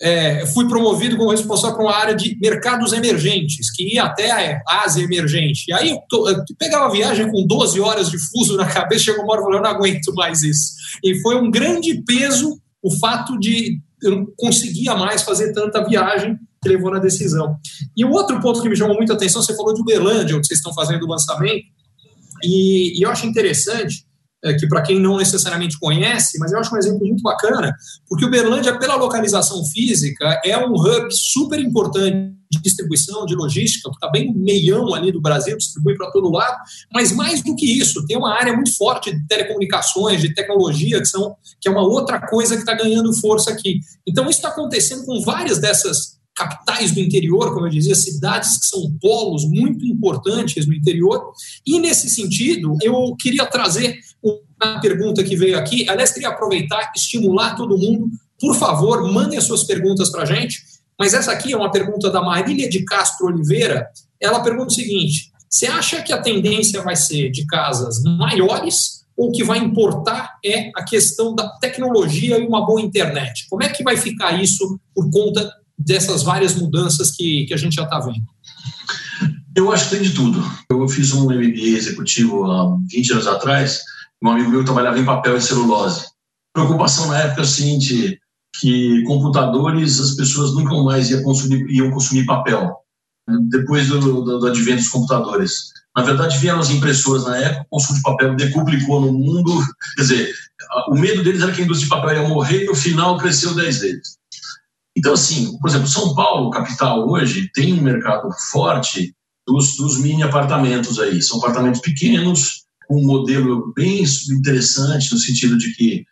[0.04, 4.82] é, fui promovido como responsável por uma área de mercados emergentes, que ia até a
[4.84, 5.64] Ásia emergente.
[5.66, 9.24] E aí eu, eu pegava a viagem com 12 horas de fuso na cabeça, chegou
[9.24, 10.74] uma hora e falei, eu não aguento mais isso.
[11.02, 16.36] E foi um grande peso o fato de eu não conseguia mais fazer tanta viagem
[16.62, 17.56] que levou na decisão.
[17.96, 20.58] E o outro ponto que me chamou muita atenção, você falou de Uberlândia, onde vocês
[20.58, 21.64] estão fazendo o lançamento,
[22.42, 24.03] e, e eu acho interessante
[24.52, 27.74] que para quem não necessariamente conhece, mas eu acho um exemplo muito bacana,
[28.06, 33.96] porque Uberlândia, pela localização física, é um hub super importante de distribuição, de logística, que
[33.96, 36.56] está bem meião ali do Brasil, distribui para todo lado,
[36.92, 41.06] mas mais do que isso, tem uma área muito forte de telecomunicações, de tecnologia, que,
[41.06, 43.80] são, que é uma outra coisa que está ganhando força aqui.
[44.06, 48.66] Então, isso está acontecendo com várias dessas capitais do interior, como eu dizia, cidades que
[48.66, 51.32] são polos muito importantes no interior.
[51.64, 54.00] E nesse sentido, eu queria trazer
[54.62, 55.88] uma pergunta que veio aqui.
[55.88, 58.08] Aliás, queria aproveitar, estimular todo mundo.
[58.40, 60.62] Por favor, mandem as suas perguntas para a gente.
[60.98, 63.88] Mas essa aqui é uma pergunta da Marília de Castro Oliveira.
[64.20, 69.30] Ela pergunta o seguinte: você acha que a tendência vai ser de casas maiores ou
[69.30, 73.46] que vai importar é a questão da tecnologia e uma boa internet?
[73.48, 77.74] Como é que vai ficar isso por conta dessas várias mudanças que, que a gente
[77.74, 78.24] já está vendo?
[79.56, 80.42] Eu acho que tem de tudo.
[80.68, 83.82] Eu fiz um MBA executivo há 20 anos atrás,
[84.24, 86.06] um amigo meu trabalhava em papel e celulose.
[86.52, 88.18] Preocupação na época é seguinte,
[88.58, 92.74] que computadores as pessoas nunca mais iam consumir, iam consumir papel,
[93.50, 95.72] depois do, do, do advento dos computadores.
[95.96, 99.52] Na verdade, vieram as impressoras na época, o consumo de papel decuplicou no mundo.
[99.96, 100.34] Quer dizer,
[100.88, 103.54] o medo deles era que a indústria de papel ia morrer e no final cresceu
[103.54, 104.18] 10 vezes.
[104.96, 109.14] Então, assim, por exemplo, São Paulo, capital, hoje, tem um mercado forte
[109.46, 111.20] dos, dos mini apartamentos aí.
[111.20, 116.04] São apartamentos pequenos, um modelo bem interessante, no sentido de que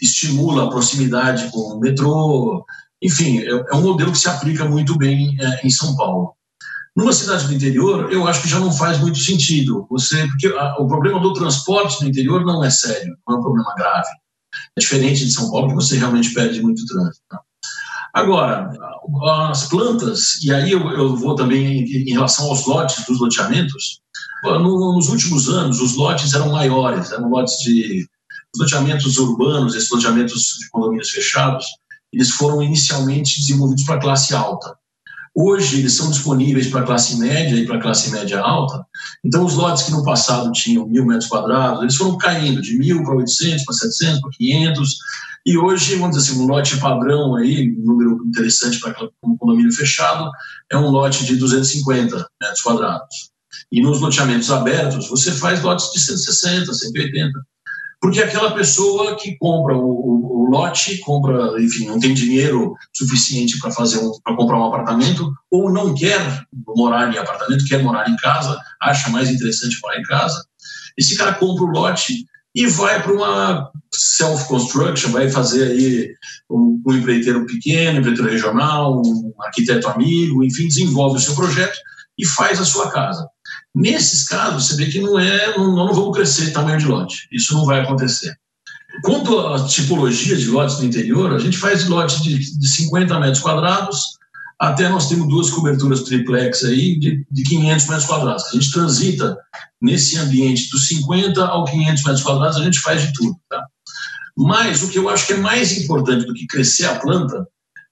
[0.00, 2.64] estimula a proximidade com o metrô.
[3.02, 6.34] Enfim, é, é um modelo que se aplica muito bem é, em São Paulo.
[6.94, 9.86] Numa cidade do interior, eu acho que já não faz muito sentido.
[9.90, 13.42] Você, porque a, o problema do transporte no interior não é sério, não é um
[13.42, 14.10] problema grave.
[14.76, 17.22] É diferente de São Paulo, que você realmente perde muito trânsito.
[17.28, 17.40] Tá?
[18.12, 18.70] Agora,
[19.50, 24.00] as plantas, e aí eu, eu vou também em, em, relação aos lotes dos loteamentos,
[24.42, 28.06] no, nos últimos anos os lotes eram maiores, eram lotes de
[28.56, 31.64] loteamentos urbanos, esses loteamentos de condomínios fechados,
[32.12, 34.76] eles foram inicialmente desenvolvidos para classe alta.
[35.34, 38.84] Hoje eles são disponíveis para classe média e para classe média alta.
[39.24, 43.02] Então os lotes que no passado tinham mil metros quadrados, eles foram caindo de mil
[43.02, 44.96] para 800, para 700, para 500.
[45.46, 49.72] E hoje, vamos dizer assim, um lote padrão aí, um número interessante para um condomínio
[49.72, 50.30] fechado,
[50.70, 53.31] é um lote de 250 metros quadrados.
[53.70, 57.38] E nos loteamentos abertos, você faz lotes de 160, 180
[58.02, 63.56] porque aquela pessoa que compra o, o, o, lote, compra, enfim, não tem dinheiro suficiente
[63.60, 66.42] para fazer um, para comprar um apartamento, ou não quer
[66.76, 70.44] morar em apartamento, quer morar em casa, acha mais interessante morar em casa.
[70.98, 76.12] Esse cara compra o lote e vai para uma self-construction, vai fazer aí
[76.50, 81.78] um, um empreiteiro pequeno, um empreiteiro regional, um arquiteto amigo, enfim, desenvolve o seu projeto
[82.18, 83.28] e faz a sua casa.
[83.74, 87.26] Nesses casos, você vê que não é, não, não vamos crescer tamanho de lote.
[87.32, 88.36] Isso não vai acontecer.
[89.02, 93.40] Quanto à tipologia de lotes no interior, a gente faz lote de, de 50 metros
[93.40, 93.98] quadrados,
[94.60, 98.44] até nós temos duas coberturas triplex aí de, de 500 metros quadrados.
[98.44, 99.36] A gente transita
[99.80, 103.36] nesse ambiente dos 50 ao 500 metros quadrados, a gente faz de tudo.
[103.48, 103.66] Tá?
[104.36, 107.46] Mas o que eu acho que é mais importante do que crescer a planta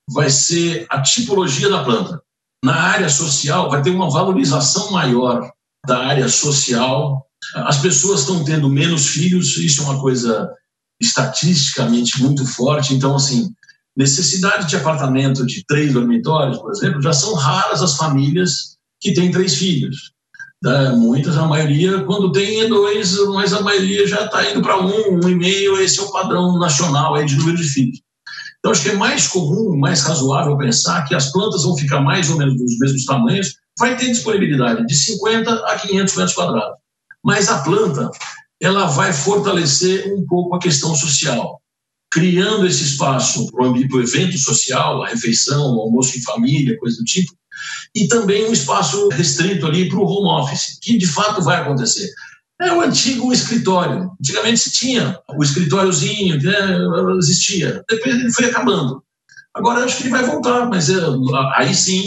[0.09, 2.21] vai ser a tipologia da planta.
[2.63, 5.51] Na área social, vai ter uma valorização maior
[5.85, 7.25] da área social.
[7.55, 10.49] As pessoas estão tendo menos filhos, isso é uma coisa
[11.01, 12.93] estatisticamente muito forte.
[12.93, 13.49] Então, assim,
[13.95, 19.31] necessidade de apartamento de três dormitórios, por exemplo, já são raras as famílias que têm
[19.31, 20.11] três filhos.
[20.63, 20.91] Né?
[20.91, 25.29] Muitas, a maioria, quando tem dois, mas a maioria já está indo para um, um
[25.29, 25.81] e meio.
[25.81, 27.99] Esse é o padrão nacional aí de número de filhos.
[28.59, 32.29] Então, acho que é mais comum, mais razoável pensar que as plantas vão ficar mais
[32.29, 36.77] ou menos dos mesmos tamanhos, vai ter disponibilidade de 50 a 500 metros quadrados.
[37.23, 38.09] Mas a planta,
[38.61, 41.59] ela vai fortalecer um pouco a questão social.
[42.13, 47.05] criando esse espaço para o evento social, a refeição, o almoço em família, coisa do
[47.05, 47.31] tipo,
[47.95, 52.09] e também um espaço restrito ali para o home office, que de fato vai acontecer.
[52.61, 54.11] É o antigo escritório.
[54.19, 57.81] Antigamente se tinha o escritóriozinho, né, existia.
[57.89, 59.01] Depois ele foi acabando.
[59.53, 60.99] Agora acho que ele vai voltar, mas é,
[61.55, 62.03] aí sim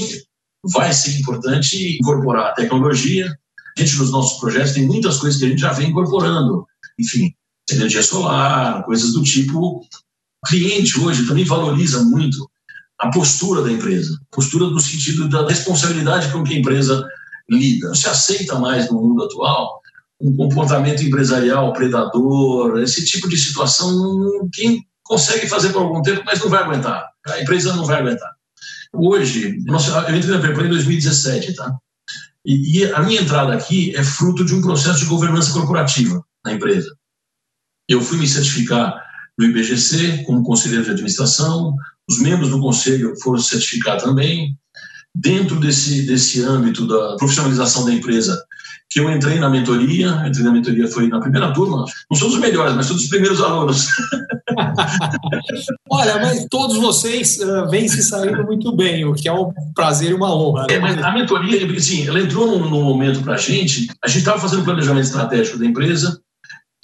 [0.73, 3.33] vai ser importante incorporar a tecnologia.
[3.77, 6.67] Gente, nos nossos projetos, tem muitas coisas que a gente já vem incorporando.
[6.99, 7.35] Enfim,
[7.71, 9.79] energia solar, coisas do tipo.
[9.79, 12.49] O cliente hoje também valoriza muito
[12.99, 17.05] a postura da empresa, postura no sentido da responsabilidade com que a empresa
[17.49, 17.89] lida.
[17.89, 19.83] Não se aceita mais no mundo atual
[20.21, 26.41] um comportamento empresarial predador, esse tipo de situação, quem consegue fazer por algum tempo, mas
[26.41, 27.05] não vai aguentar.
[27.27, 28.31] A empresa não vai aguentar.
[28.95, 31.77] Hoje, eu entrei na Perplay em 2017, tá?
[32.45, 36.53] E, e a minha entrada aqui é fruto de um processo de governança corporativa na
[36.53, 36.95] empresa.
[37.89, 39.03] Eu fui me certificar
[39.39, 41.75] no IBGC como conselheiro de administração,
[42.09, 44.57] os membros do conselho foram certificar também.
[45.15, 48.37] Dentro desse, desse âmbito da profissionalização da empresa,
[48.95, 52.39] que eu entrei na mentoria, entrei na mentoria foi na primeira turma, não sou dos
[52.39, 53.89] melhores, mas sou dos primeiros alunos.
[55.91, 60.11] Olha, mas todos vocês uh, vêm se saindo muito bem, o que é um prazer
[60.11, 60.67] e uma honra.
[60.69, 60.75] Né?
[60.75, 64.19] É, mas a mentoria, assim, ela entrou num, num momento para a gente, a gente
[64.19, 66.21] estava fazendo planejamento estratégico da empresa,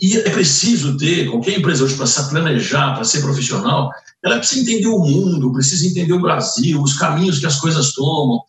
[0.00, 3.90] e é preciso ter, qualquer empresa hoje, para se planejar, para ser profissional,
[4.24, 8.40] ela precisa entender o mundo, precisa entender o Brasil, os caminhos que as coisas tomam.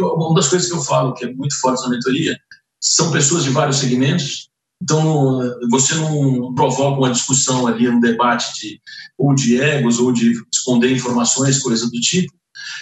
[0.00, 2.38] Uma das coisas que eu falo, que é muito forte na mentoria,
[2.80, 4.48] são pessoas de vários segmentos,
[4.82, 5.40] então
[5.70, 8.80] você não provoca uma discussão ali, um debate de,
[9.16, 12.32] ou de egos, ou de esconder informações, coisa do tipo,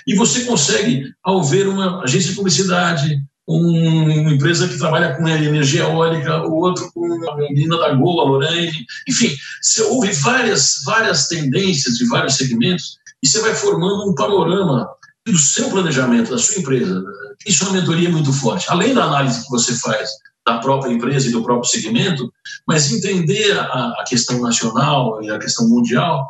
[0.06, 5.82] e você consegue, ao ver uma agência de publicidade, uma empresa que trabalha com energia
[5.82, 11.28] eólica, o outro com a menina da Gol, a Lorraine, enfim, você ouve várias, várias
[11.28, 14.88] tendências de vários segmentos e você vai formando um panorama
[15.24, 17.02] do seu planejamento, da sua empresa.
[17.46, 18.66] Isso é uma mentoria muito forte.
[18.68, 20.10] Além da análise que você faz
[20.46, 22.32] da própria empresa e do próprio segmento,
[22.66, 26.28] mas entender a, a questão nacional e a questão mundial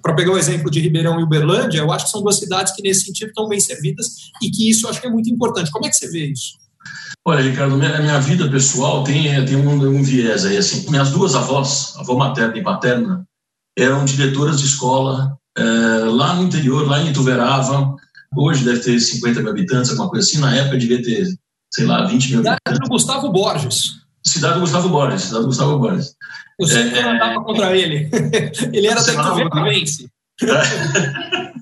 [0.00, 2.82] para pegar o exemplo de Ribeirão e Uberlândia, eu acho que são duas cidades que,
[2.82, 4.06] nesse sentido, estão bem servidas
[4.40, 5.70] e que isso eu acho que é muito importante.
[5.72, 6.58] Como é que você vê isso?
[7.24, 10.56] Olha, Ricardo, minha, minha vida pessoal tem, tem um, um viés aí.
[10.56, 10.88] Assim.
[10.88, 13.24] Minhas duas avós, avó materna e paterna,
[13.76, 17.96] eram diretoras de escola é, lá no interior, lá em Ituverava.
[18.36, 20.38] Hoje deve ter 50 mil habitantes, alguma coisa assim.
[20.38, 21.26] Na época devia ter
[21.72, 24.00] sei lá, 20 mil Cidade do Gustavo Borges.
[24.24, 26.14] Cidade do Gustavo Borges, cidade do Gustavo Borges.
[26.58, 28.10] Eu sempre é, andava contra ele.
[28.72, 30.08] ele era da vence.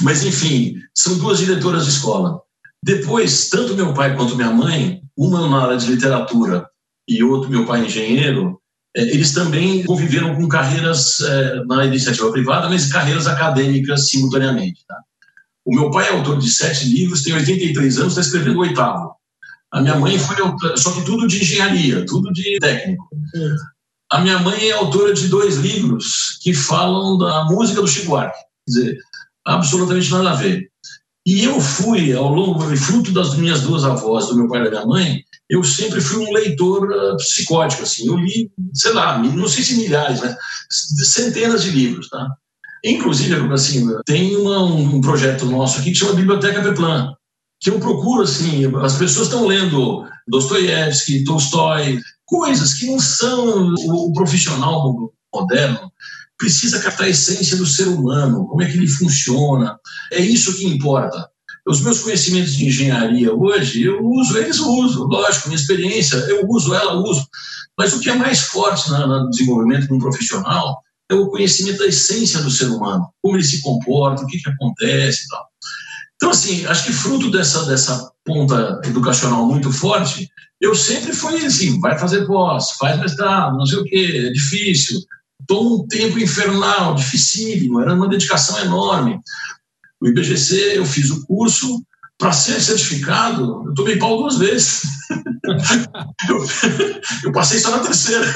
[0.00, 2.40] Mas, enfim, são duas diretoras de escola.
[2.82, 6.66] Depois, tanto meu pai quanto minha mãe, uma na área de literatura
[7.08, 8.60] e outro, meu pai engenheiro,
[8.96, 14.84] é, eles também conviveram com carreiras é, na iniciativa privada, mas carreiras acadêmicas simultaneamente.
[14.86, 14.96] Tá?
[15.64, 19.14] O meu pai é autor de sete livros, tem 83 anos, está escrevendo o oitavo.
[19.72, 20.36] A minha mãe foi,
[20.76, 23.08] só que tudo de engenharia, tudo de técnico.
[24.10, 28.36] A minha mãe é autora de dois livros que falam da música do Chico Buarque.
[28.66, 28.98] Quer dizer,
[29.46, 30.68] absolutamente nada a ver.
[31.24, 34.70] E eu fui, ao longo, fruto das minhas duas avós, do meu pai e da
[34.70, 38.06] minha mãe, eu sempre fui um leitor uh, psicótico, assim.
[38.06, 40.36] Eu li, sei lá, não sei se milhares, mas
[41.08, 42.26] centenas de livros, tá?
[42.84, 47.14] Inclusive, assim, tem uma, um projeto nosso aqui que chama Biblioteca Peplan,
[47.60, 54.12] que eu procuro, assim, as pessoas estão lendo Dostoiévski, Tolstói, coisas que não são o,
[54.14, 55.92] profissional moderno
[56.38, 59.78] precisa captar a essência do ser humano, como é que ele funciona.
[60.10, 61.28] É isso que importa.
[61.66, 66.74] os meus conhecimentos de engenharia hoje, eu uso, eles uso, lógico, minha experiência, eu uso,
[66.74, 67.28] ela uso.
[67.76, 70.78] Mas o que é mais forte no desenvolvimento de um profissional
[71.10, 74.48] é o conhecimento da essência do ser humano, como ele se comporta, o que, que
[74.48, 75.49] acontece e tal.
[76.20, 80.28] Então, assim, acho que fruto dessa, dessa ponta educacional muito forte,
[80.60, 85.00] eu sempre fui assim, vai fazer pós, faz mestrado, não sei o quê, é difícil,
[85.48, 89.18] toma um tempo infernal, dificílimo, era uma dedicação enorme.
[89.98, 91.82] O IBGC, eu fiz o curso,
[92.20, 94.82] para ser certificado, eu tomei pau duas vezes.
[96.28, 96.44] eu,
[97.24, 98.26] eu, passei só na terceira.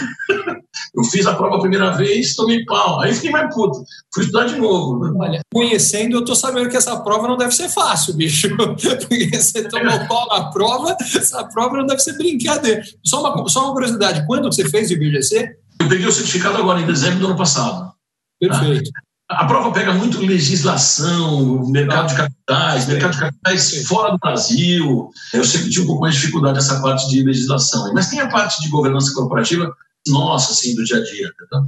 [0.97, 3.01] Eu fiz a prova a primeira vez, tomei pau.
[3.01, 3.85] Aí fiquei mais puto.
[4.12, 5.14] Fui estudar de novo.
[5.18, 8.49] Olha, conhecendo, eu tô sabendo que essa prova não deve ser fácil, bicho.
[8.57, 12.82] Porque você tomou pau na prova, essa prova não deve ser brincadeira.
[13.05, 15.57] Só uma, só uma curiosidade: quando você fez o IBGC?
[15.78, 17.93] Eu peguei o certificado agora, em dezembro do ano passado.
[18.41, 18.91] Perfeito.
[19.28, 25.10] A prova pega muito legislação, mercado de capitais, mercado de capitais fora do Brasil.
[25.32, 27.90] Eu sempre tive um pouco mais de dificuldade nessa parte de legislação.
[27.94, 29.74] Mas tem a parte de governança corporativa
[30.06, 31.30] nossa, assim, do dia a dia.
[31.50, 31.64] Tá?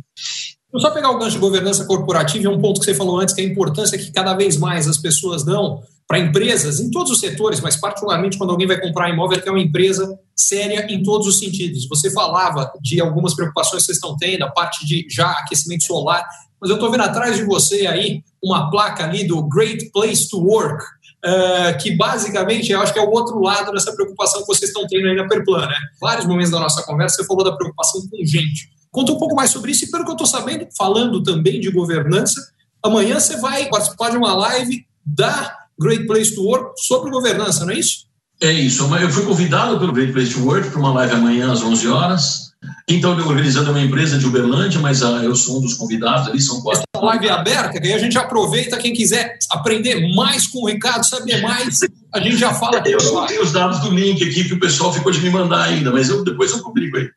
[0.71, 3.35] Vou só pegar o gancho de governança corporativa e um ponto que você falou antes,
[3.35, 7.11] que é a importância que cada vez mais as pessoas dão para empresas em todos
[7.11, 11.03] os setores, mas particularmente quando alguém vai comprar imóvel, que é uma empresa séria em
[11.03, 11.89] todos os sentidos.
[11.89, 16.25] Você falava de algumas preocupações que vocês estão tendo, a parte de já aquecimento solar,
[16.61, 20.39] mas eu estou vendo atrás de você aí uma placa ali do Great Place to
[20.39, 20.85] Work,
[21.25, 24.87] uh, que basicamente eu acho que é o outro lado dessa preocupação que vocês estão
[24.87, 25.77] tendo aí na Perplan, né?
[26.01, 28.71] Vários momentos da nossa conversa você falou da preocupação com gente.
[28.91, 31.71] Conta um pouco mais sobre isso e pelo que eu estou sabendo, falando também de
[31.71, 32.41] governança,
[32.83, 37.73] amanhã você vai participar de uma live da Great Place to Work sobre governança, não
[37.73, 38.07] é isso?
[38.41, 38.85] É isso.
[38.97, 42.46] Eu fui convidado pelo Great Place to Work para uma live amanhã às 11 horas.
[42.89, 46.29] Quem está organizando é uma empresa de Uberlândia, mas ah, eu sou um dos convidados
[46.29, 46.85] ali, são quatro.
[46.95, 50.69] Essa live é aberta, que aí a gente aproveita, quem quiser aprender mais com o
[50.69, 51.81] Ricardo, saber mais,
[52.15, 52.81] a gente já fala.
[52.87, 55.65] eu não tenho os dados do link aqui que o pessoal ficou de me mandar
[55.65, 57.09] ainda, mas eu, depois eu publico aí.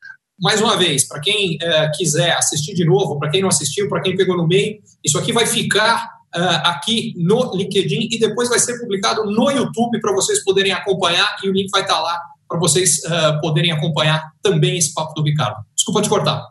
[0.41, 4.01] Mais uma vez, para quem é, quiser assistir de novo, para quem não assistiu, para
[4.01, 6.03] quem pegou no meio, isso aqui vai ficar
[6.36, 11.36] uh, aqui no LinkedIn e depois vai ser publicado no YouTube para vocês poderem acompanhar
[11.43, 12.20] e o link vai estar tá lá
[12.50, 15.58] para vocês uh, poderem acompanhar também esse papo do Ricardo.
[15.76, 16.47] Desculpa te cortar.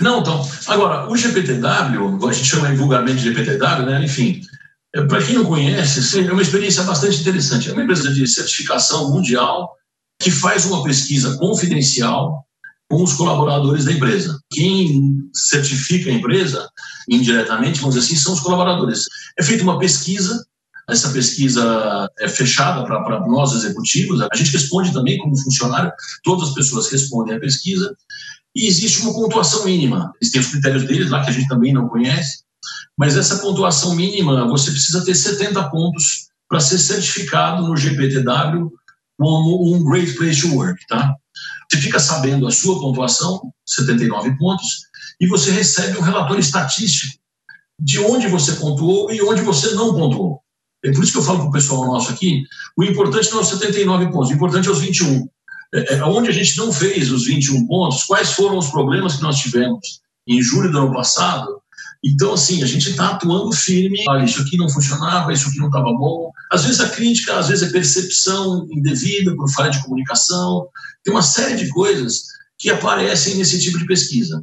[0.00, 0.48] Não, então.
[0.68, 4.04] Agora, o GPTW, a gente chama vulgarmente de GPTW, né?
[4.04, 4.40] Enfim,
[4.94, 7.68] é, para quem não conhece, é uma experiência bastante interessante.
[7.68, 9.74] É uma empresa de certificação mundial
[10.20, 12.44] que faz uma pesquisa confidencial
[12.88, 14.38] com os colaboradores da empresa.
[14.50, 16.68] Quem certifica a empresa,
[17.08, 19.04] indiretamente, vamos dizer assim, são os colaboradores.
[19.38, 20.44] É feita uma pesquisa
[20.90, 24.20] essa pesquisa é fechada para nós executivos.
[24.20, 27.94] A gente responde também como funcionário, todas as pessoas respondem à pesquisa.
[28.54, 30.12] E existe uma pontuação mínima.
[30.20, 32.42] Eles têm os critérios deles lá, que a gente também não conhece.
[32.98, 38.70] Mas essa pontuação mínima, você precisa ter 70 pontos para ser certificado no GPTW
[39.16, 41.14] como um Great Place to Work, tá?
[41.70, 44.66] Você fica sabendo a sua pontuação, 79 pontos,
[45.20, 47.20] e você recebe um relatório estatístico
[47.78, 50.42] de onde você pontuou e onde você não pontuou.
[50.84, 52.42] É por isso que eu falo para o pessoal nosso aqui,
[52.76, 55.28] o importante não é os 79 pontos, o importante é os 21.
[55.72, 59.22] É, é, onde a gente não fez os 21 pontos, quais foram os problemas que
[59.22, 61.60] nós tivemos em julho do ano passado.
[62.02, 64.02] Então, assim, a gente está atuando firme.
[64.08, 66.30] Olha, isso aqui não funcionava, isso aqui não estava bom.
[66.50, 70.66] Às vezes a crítica, às vezes é percepção indevida por falha de comunicação.
[71.04, 72.22] Tem uma série de coisas
[72.58, 74.42] que aparecem nesse tipo de pesquisa.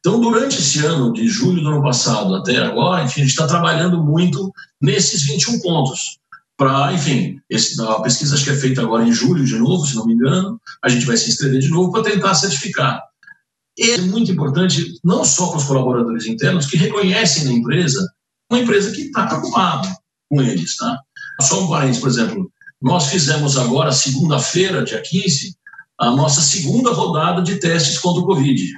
[0.00, 3.46] Então, durante esse ano, de julho do ano passado até agora, enfim, a gente está
[3.46, 6.18] trabalhando muito nesses 21 pontos.
[6.56, 9.96] Para, enfim, esse, a pesquisa acho que é feita agora em julho de novo, se
[9.96, 13.00] não me engano, a gente vai se inscrever de novo para tentar certificar.
[13.78, 18.06] E é muito importante, não só para os colaboradores internos, que reconhecem na empresa
[18.50, 19.88] uma empresa que está preocupada
[20.28, 20.76] com eles.
[20.76, 20.98] Tá?
[21.40, 25.54] Só um parênteses, por exemplo, nós fizemos agora, segunda-feira, dia 15,
[25.98, 28.72] a nossa segunda rodada de testes contra o Covid.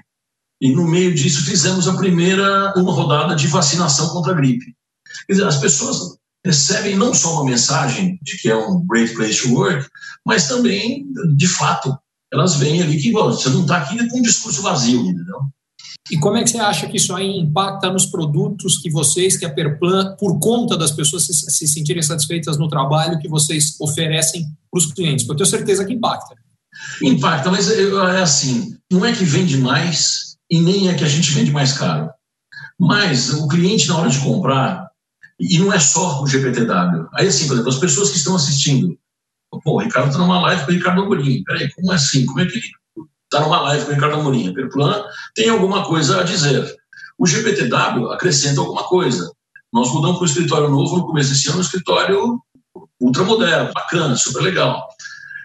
[0.63, 4.67] E no meio disso fizemos a primeira uma rodada de vacinação contra a gripe.
[5.27, 9.43] Quer dizer, as pessoas recebem não só uma mensagem de que é um great place
[9.43, 9.85] to work,
[10.25, 11.05] mas também,
[11.37, 11.99] de fato,
[12.33, 15.41] elas veem ali que você não está aqui com um discurso vazio, entendeu?
[16.11, 19.45] E como é que você acha que isso aí impacta nos produtos que vocês, que
[19.45, 24.45] a Perplan, por conta das pessoas se, se sentirem satisfeitas no trabalho que vocês oferecem
[24.71, 25.27] para os clientes?
[25.27, 26.37] Porque eu tenho certeza que impacta.
[27.03, 31.33] Impacta, mas é assim, não é que vende mais, e nem é que a gente
[31.33, 32.11] vende mais caro.
[32.79, 34.87] Mas o cliente, na hora de comprar,
[35.41, 38.95] e não é só o GPTW, aí assim, por exemplo, as pessoas que estão assistindo,
[39.65, 42.27] pô, o Ricardo está numa live com o Ricardo Amorim, peraí, como assim?
[42.27, 42.67] Como é que ele
[43.25, 44.51] está numa live com o Ricardo Amorim?
[44.51, 45.03] A Perplan
[45.35, 46.77] tem alguma coisa a dizer.
[47.19, 49.33] O GPTW acrescenta alguma coisa.
[49.73, 52.39] Nós mudamos para um escritório novo no começo desse ano, um escritório
[53.01, 54.87] ultramoderno, bacana, super legal.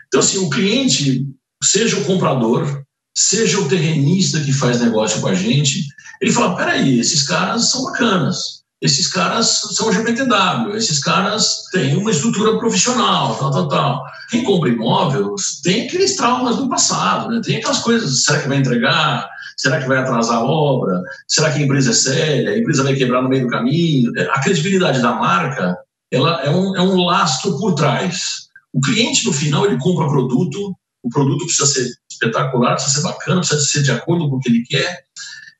[0.07, 1.25] Então, assim, o cliente,
[1.63, 2.83] seja o comprador,
[3.17, 5.87] seja o terrenista que faz negócio com a gente,
[6.21, 12.11] ele fala: peraí, esses caras são bacanas, esses caras são GPTW, esses caras têm uma
[12.11, 14.03] estrutura profissional, tal, tal, tal.
[14.29, 17.41] Quem compra imóveis tem aqueles traumas do passado, né?
[17.43, 19.27] tem aquelas coisas: será que vai entregar?
[19.57, 21.01] Será que vai atrasar a obra?
[21.27, 22.51] Será que a empresa é séria?
[22.51, 24.11] A empresa vai quebrar no meio do caminho?
[24.29, 25.75] A credibilidade da marca
[26.11, 28.47] ela é um, é um lastro por trás.
[28.71, 33.39] O cliente, no final, ele compra produto, o produto precisa ser espetacular, precisa ser bacana,
[33.39, 35.03] precisa ser de acordo com o que ele quer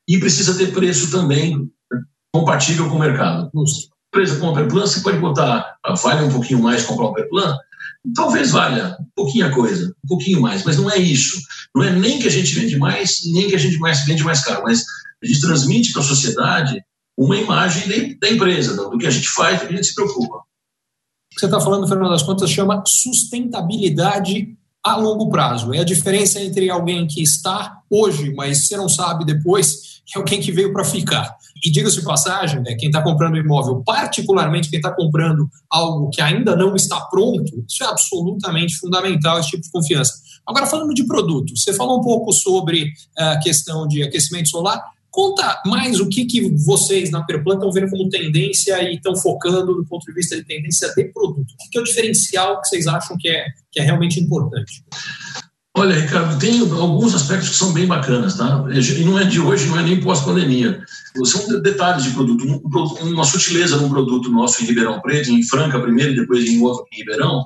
[0.06, 1.70] e precisa ter preço também
[2.32, 3.50] compatível com o mercado.
[3.54, 7.56] A empresa compra Perplan, você pode botar, ah, vale um pouquinho mais comprar o Perplan?
[8.14, 11.38] Talvez valha um pouquinho a coisa, um pouquinho mais, mas não é isso.
[11.74, 14.42] Não é nem que a gente vende mais, nem que a gente mais, vende mais
[14.42, 14.84] caro, mas
[15.22, 16.82] a gente transmite para a sociedade
[17.16, 20.36] uma imagem da empresa, do que a gente faz, do que a gente se preocupa.
[20.36, 24.56] O que você está falando, no final das contas, chama sustentabilidade
[24.92, 25.72] a longo prazo.
[25.74, 30.40] É a diferença entre alguém que está hoje, mas você não sabe depois, e alguém
[30.40, 31.36] que veio para ficar.
[31.64, 36.54] E diga-se passagem, né, quem está comprando imóvel, particularmente quem está comprando algo que ainda
[36.54, 40.14] não está pronto, isso é absolutamente fundamental, esse tipo de confiança.
[40.46, 44.82] Agora, falando de produto, você falou um pouco sobre eh, a questão de aquecimento solar.
[45.10, 49.74] Conta mais o que, que vocês na Perplan estão vendo como tendência e estão focando
[49.74, 51.46] do ponto de vista de tendência de produto.
[51.66, 54.84] O que é o diferencial que vocês acham que é, que é realmente importante?
[55.78, 58.64] Olha, Ricardo, tem alguns aspectos que são bem bacanas, tá?
[58.68, 60.82] E não é de hoje, não é nem pós-pandemia.
[61.24, 62.44] São detalhes de produto,
[63.02, 66.96] uma sutileza no produto nosso em Ribeirão Preto, em Franca primeiro depois em outro em
[66.98, 67.44] Ribeirão,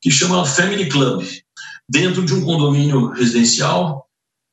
[0.00, 1.22] que chama Family Club.
[1.88, 4.05] Dentro de um condomínio residencial,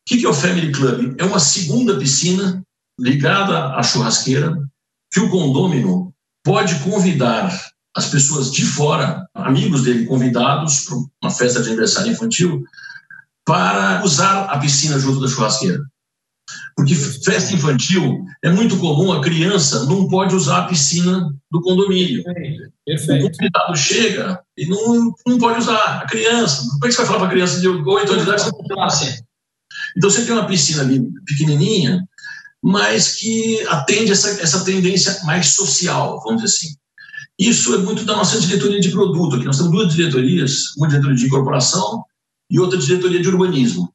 [0.04, 1.16] o que é o Family Club?
[1.18, 2.62] É uma segunda piscina
[3.00, 4.56] ligada à churrasqueira
[5.12, 7.56] que o condômino pode convidar
[7.96, 12.64] as pessoas de fora, amigos dele convidados para uma festa de aniversário infantil,
[13.46, 15.80] para usar a piscina junto da churrasqueira.
[16.76, 22.24] Porque festa infantil é muito comum a criança não pode usar a piscina do condomínio.
[22.86, 23.28] Perfeito.
[23.28, 26.64] O convidado chega e não, não pode usar a criança.
[26.64, 28.42] Como é que você vai falar para a criança de 8 anos de idade?
[28.42, 29.24] Você não assim?
[29.96, 32.04] Então você tem uma piscina ali pequenininha,
[32.62, 36.76] mas que atende essa, essa tendência mais social, vamos dizer assim.
[37.38, 39.36] Isso é muito da nossa diretoria de produto.
[39.36, 42.04] Aqui nós temos duas diretorias, uma diretoria de incorporação
[42.50, 43.92] e outra diretoria de urbanismo.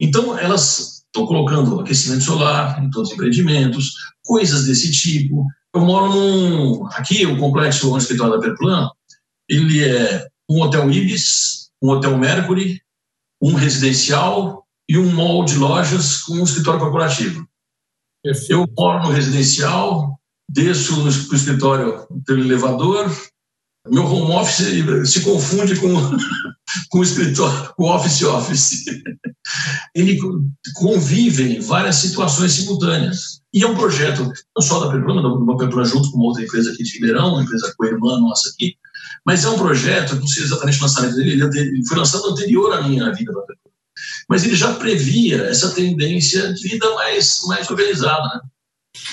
[0.00, 3.92] Então elas estão colocando aquecimento solar em todos os empreendimentos,
[4.24, 5.46] coisas desse tipo.
[5.74, 8.88] Eu moro num aqui o complexo o escritório da Perplan,
[9.48, 12.80] ele é um hotel Ibis, um hotel Mercury,
[13.40, 17.46] um residencial e um mall de lojas com um escritório corporativo.
[18.22, 18.52] Perfeito.
[18.52, 20.18] Eu moro no residencial,
[20.50, 23.10] desço no escritório pelo elevador,
[23.88, 25.88] meu home office se confunde com,
[26.90, 28.84] com o escritório, com o office office.
[29.94, 30.18] Ele
[30.74, 33.40] convive em várias situações simultâneas.
[33.54, 36.42] E é um projeto não só da Perplana, de uma Perplana junto com uma outra
[36.42, 38.74] empresa aqui de Ribeirão, uma empresa com a irmã nossa aqui,
[39.24, 42.82] mas é um projeto, não sei exatamente o lançamento dele, ele foi lançado anterior à
[42.82, 43.65] minha vida da Perplana
[44.28, 48.22] mas ele já previa essa tendência de vida mais, mais organizada.
[48.22, 48.40] Né?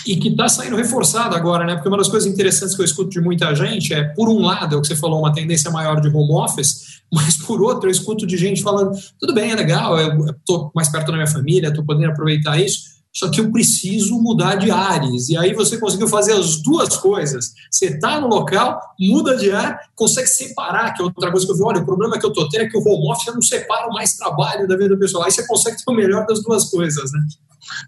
[0.06, 1.76] E que está saindo reforçado agora, né?
[1.76, 4.76] Porque uma das coisas interessantes que eu escuto de muita gente é, por um lado,
[4.76, 7.92] é o que você falou, uma tendência maior de home office, mas por outro, eu
[7.92, 11.70] escuto de gente falando: tudo bem, é legal, eu estou mais perto da minha família,
[11.70, 15.30] estou podendo aproveitar isso, só que eu preciso mudar de ares.
[15.30, 17.54] E aí você conseguiu fazer as duas coisas.
[17.70, 21.56] Você está no local, muda de ar, consegue separar, que é outra coisa que eu
[21.56, 21.64] vi.
[21.64, 23.88] Olha, o problema que eu estou tendo é que o home office eu não separa
[23.90, 25.26] mais trabalho da vida pessoal.
[25.26, 27.20] Aí você consegue ter o melhor das duas coisas, né?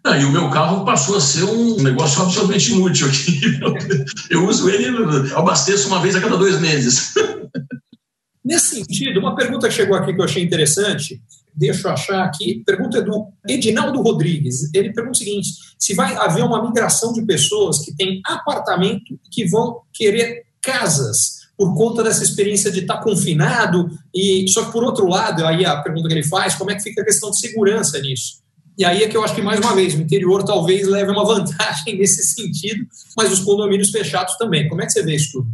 [0.04, 3.42] Ah, e o meu carro passou a ser um negócio absolutamente inútil aqui.
[4.30, 4.88] Eu uso ele,
[5.36, 7.14] abasteço uma vez a cada dois meses.
[8.46, 11.20] Nesse sentido, uma pergunta que chegou aqui que eu achei interessante
[11.56, 12.64] deixa eu achar aqui.
[12.66, 14.74] Pergunta é do Edinaldo Rodrigues.
[14.74, 15.50] Ele pergunta o seguinte:
[15.80, 21.46] se vai haver uma migração de pessoas que têm apartamento e que vão querer casas
[21.58, 25.78] por conta dessa experiência de estar confinado e só que por outro lado aí a
[25.78, 28.44] pergunta que ele faz como é que fica a questão de segurança nisso
[28.78, 31.24] e aí é que eu acho que mais uma vez o interior talvez leve uma
[31.26, 32.86] vantagem nesse sentido
[33.16, 35.48] mas os condomínios fechados também como é que você vê isso tudo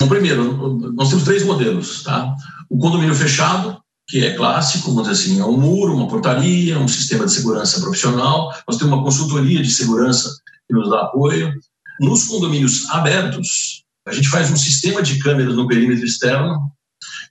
[0.00, 2.36] Bom, primeiro nós temos três modelos tá
[2.70, 6.88] o condomínio fechado que é clássico, vamos dizer assim, é um muro, uma portaria, um
[6.88, 8.50] sistema de segurança profissional.
[8.66, 10.30] Nós temos uma consultoria de segurança
[10.66, 11.52] que nos dá apoio.
[12.00, 16.72] Nos condomínios abertos, a gente faz um sistema de câmeras no perímetro externo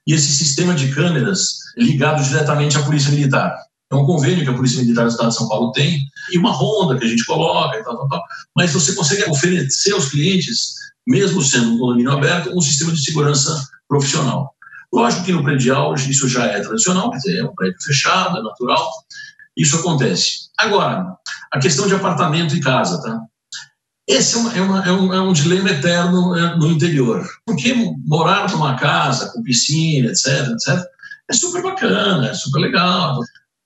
[0.06, 3.56] e esse sistema de câmeras ligado diretamente à Polícia Militar.
[3.90, 6.00] É um convênio que a Polícia Militar do Estado de São Paulo tem
[6.30, 8.22] e uma ronda que a gente coloca e tal, tal, tal.
[8.54, 10.74] Mas você consegue oferecer aos clientes,
[11.06, 14.54] mesmo sendo um condomínio aberto, um sistema de segurança profissional.
[14.92, 18.42] Lógico que no predial isso já é tradicional, quer dizer, é um prédio fechado, é
[18.42, 18.90] natural,
[19.56, 20.48] isso acontece.
[20.58, 21.06] Agora,
[21.52, 23.20] a questão de apartamento e casa, tá?
[24.06, 27.28] Esse é, uma, é, uma, é, um, é um, dilema eterno é, no interior.
[27.44, 27.74] Porque
[28.06, 30.82] morar numa casa com piscina, etc., etc.,
[31.30, 33.20] é super bacana, é super legal.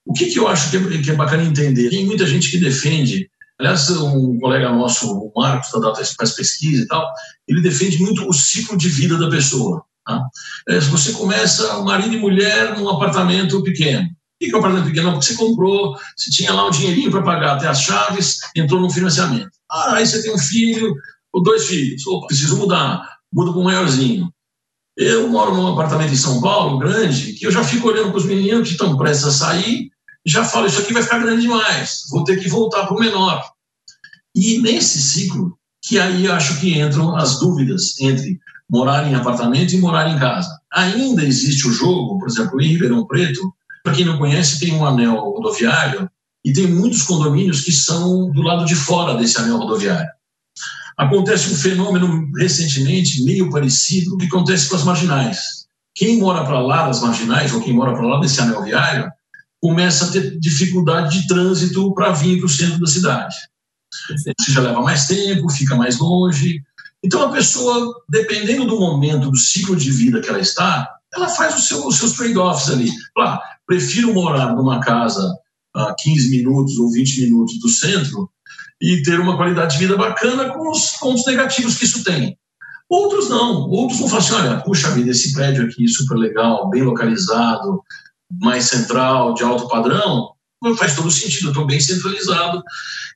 [0.05, 1.89] O que, que eu acho que é, que é bacana entender?
[1.89, 6.83] Tem muita gente que defende Aliás, um colega nosso, o Marcos, da Data faz pesquisa
[6.83, 7.07] e tal,
[7.47, 9.85] ele defende muito o ciclo de vida da pessoa.
[10.05, 10.21] Tá?
[10.67, 14.07] É, você começa, marido e mulher, num apartamento pequeno.
[14.07, 15.11] Por que é um apartamento pequeno?
[15.11, 18.89] Porque você comprou, você tinha lá um dinheirinho para pagar até as chaves, entrou no
[18.89, 19.49] financiamento.
[19.71, 20.93] Ah, aí você tem um filho,
[21.31, 22.05] ou dois filhos.
[22.05, 24.31] Opa, preciso mudar, muda para um maiorzinho.
[24.95, 28.25] Eu moro num apartamento em São Paulo, grande, que eu já fico olhando para os
[28.25, 29.89] meninos que estão prestes a sair,
[30.25, 33.43] já falo, isso aqui vai ficar grande demais, vou ter que voltar para o menor.
[34.35, 38.39] E nesse ciclo, que aí acho que entram as dúvidas entre
[38.69, 40.49] morar em apartamento e morar em casa.
[40.71, 43.53] Ainda existe o jogo, por exemplo, em Ribeirão Preto,
[43.83, 46.09] para quem não conhece, tem um anel rodoviário
[46.43, 50.09] e tem muitos condomínios que são do lado de fora desse anel rodoviário.
[50.97, 55.65] Acontece um fenômeno recentemente meio parecido que acontece com as marginais.
[55.95, 59.11] Quem mora para lá das marginais ou quem mora para lá desse anel viário
[59.61, 63.35] começa a ter dificuldade de trânsito para vir para o centro da cidade.
[64.09, 66.61] Você já leva mais tempo, fica mais longe.
[67.03, 71.65] Então, a pessoa, dependendo do momento, do ciclo de vida que ela está, ela faz
[71.65, 72.89] seu, os seus trade-offs ali.
[73.13, 75.37] Claro, prefiro morar numa casa
[75.75, 78.29] a 15 minutos ou 20 minutos do centro
[78.81, 82.37] e ter uma qualidade de vida bacana com os pontos negativos que isso tem.
[82.89, 86.83] Outros não, outros vão falar assim, olha, puxa vida, esse prédio aqui super legal, bem
[86.83, 87.81] localizado,
[88.41, 90.32] mais central, de alto padrão,
[90.77, 92.61] faz todo sentido, estou bem centralizado.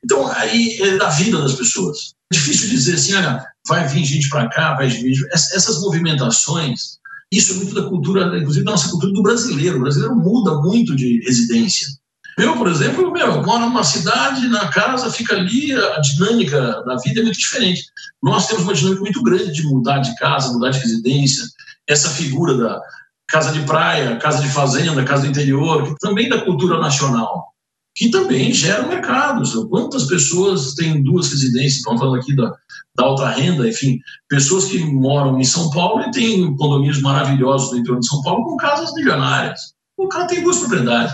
[0.04, 2.14] Então, aí é da vida das pessoas.
[2.32, 5.16] É difícil dizer assim, olha, vai vir gente para cá, vai vir.
[5.32, 6.98] Essas movimentações,
[7.32, 9.78] isso é muito da cultura, inclusive da nossa cultura do brasileiro.
[9.78, 11.88] O brasileiro muda muito de residência.
[12.38, 17.22] Eu, por exemplo, meu, moro numa cidade, na casa, fica ali, a dinâmica da vida
[17.22, 17.86] é muito diferente.
[18.22, 21.44] Nós temos uma dinâmica muito grande de mudar de casa, mudar de residência.
[21.88, 22.80] Essa figura da,
[23.28, 27.48] casa de praia, casa de fazenda, casa do interior, que também da cultura nacional,
[27.96, 29.54] que também gera mercados.
[29.70, 31.78] Quantas pessoas têm duas residências?
[31.78, 32.54] Estamos falando aqui da,
[32.96, 34.00] da alta renda, enfim,
[34.30, 38.46] pessoas que moram em São Paulo e têm condomínios maravilhosos no interior de São Paulo
[38.46, 39.74] com casas milionárias.
[39.98, 41.14] O cara tem duas propriedades.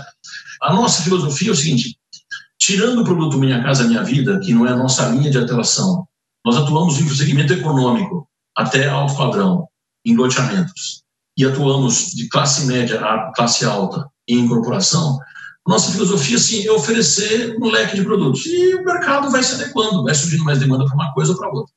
[0.61, 1.97] A nossa filosofia é o seguinte:
[2.59, 6.05] tirando o produto Minha Casa Minha Vida, que não é a nossa linha de atuação,
[6.45, 9.67] nós atuamos em segmento econômico, até alto padrão,
[10.05, 11.02] em loteamentos
[11.37, 15.19] e atuamos de classe média a classe alta em incorporação,
[15.67, 18.45] nossa filosofia sim, é oferecer um leque de produtos.
[18.45, 21.49] E o mercado vai se adequando, vai surgindo mais demanda para uma coisa ou para
[21.49, 21.73] outra.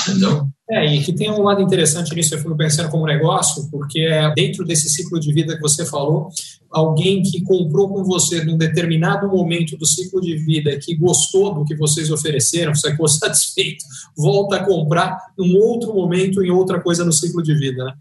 [0.00, 0.48] Entendeu?
[0.68, 4.32] É, e que tem um lado interessante nisso, eu fico pensando como negócio, porque é
[4.34, 6.28] dentro desse ciclo de vida que você falou,
[6.70, 11.64] alguém que comprou com você num determinado momento do ciclo de vida, que gostou do
[11.64, 13.84] que vocês ofereceram, ficou satisfeito,
[14.16, 17.84] volta a comprar num outro momento, em outra coisa no ciclo de vida.
[17.84, 17.92] Né?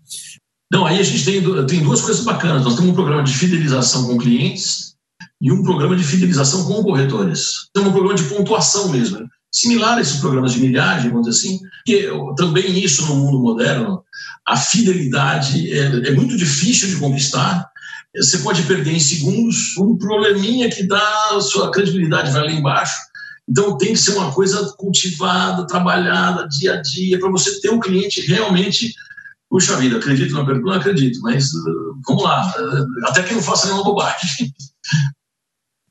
[0.71, 2.63] Não, aí a gente tem, tem duas coisas bacanas.
[2.63, 4.93] Nós temos um programa de fidelização com clientes
[5.41, 7.69] e um programa de fidelização com corretores.
[7.73, 9.25] Temos um programa de pontuação mesmo, né?
[9.51, 12.07] similar a esses programas de milhagem, vamos dizer assim, que
[12.37, 14.03] também isso no mundo moderno,
[14.47, 17.67] a fidelidade é, é muito difícil de conquistar.
[18.15, 22.95] Você pode perder em segundos um probleminha que dá a sua credibilidade vai lá embaixo.
[23.47, 27.79] Então tem que ser uma coisa cultivada, trabalhada dia a dia, para você ter um
[27.79, 28.93] cliente realmente
[29.49, 30.69] Puxa vida, acredito na pergunta?
[30.69, 32.53] Não acredito, mas uh, vamos lá,
[33.05, 34.53] até que não faça nenhuma bobagem.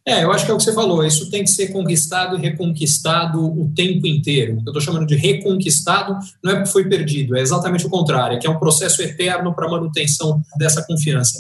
[0.07, 2.41] É, eu acho que é o que você falou, isso tem que ser conquistado e
[2.41, 4.53] reconquistado o tempo inteiro.
[4.65, 8.41] Eu estou chamando de reconquistado, não é porque foi perdido, é exatamente o contrário, é
[8.41, 11.39] que é um processo eterno para manutenção dessa confiança.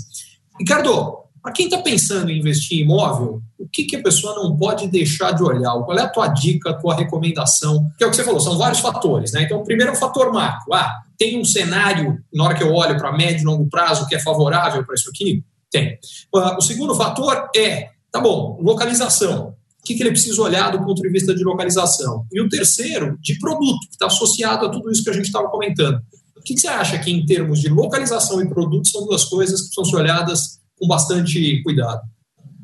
[0.60, 4.54] Ricardo, para quem está pensando em investir em imóvel, o que, que a pessoa não
[4.54, 5.72] pode deixar de olhar?
[5.84, 7.90] Qual é a tua dica, a tua recomendação?
[7.96, 9.44] Que é o que você falou, são vários fatores, né?
[9.44, 10.74] Então, o primeiro é o fator macro.
[10.74, 14.14] Ah, tem um cenário, na hora que eu olho para médio e longo prazo, que
[14.14, 15.44] é favorável para isso aqui?
[15.70, 15.98] Tem.
[16.34, 19.54] Ah, o segundo fator é, tá bom, localização.
[19.80, 22.24] O que, que ele precisa olhar do ponto de vista de localização?
[22.32, 25.48] E o terceiro, de produto, que está associado a tudo isso que a gente estava
[25.48, 26.00] comentando.
[26.36, 29.60] O que, que você acha que, em termos de localização e produto, são duas coisas
[29.60, 32.00] que precisam ser olhadas com bastante cuidado?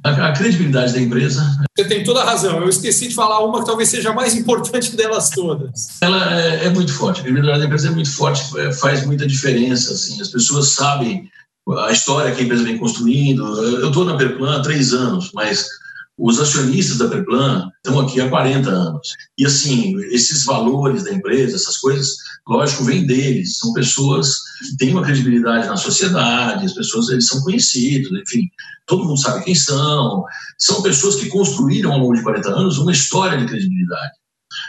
[0.05, 1.43] A, credibilidade da empresa.
[1.77, 2.61] Você tem toda a razão.
[2.61, 5.99] Eu esqueci de falar uma que talvez seja a mais importante delas todas.
[6.03, 7.21] Ela é, é muito forte.
[7.21, 9.95] A credibilidade da empresa é muito forte, é, faz muita diferença.
[9.95, 10.21] Assim.
[10.21, 11.31] As pessoas sabem
[11.79, 13.43] a história que a empresa vem construindo.
[13.81, 15.67] Eu estou na Perplan há três anos, mas
[16.17, 19.09] Os acionistas da Perplan estão aqui há 40 anos.
[19.37, 22.17] E, assim, esses valores da empresa, essas coisas,
[22.49, 23.59] lógico, vêm deles.
[23.59, 28.49] São pessoas que têm uma credibilidade na sociedade, as pessoas eles são conhecidos, enfim,
[28.87, 30.25] todo mundo sabe quem são.
[30.59, 34.13] São pessoas que construíram ao longo de 40 anos uma história de credibilidade.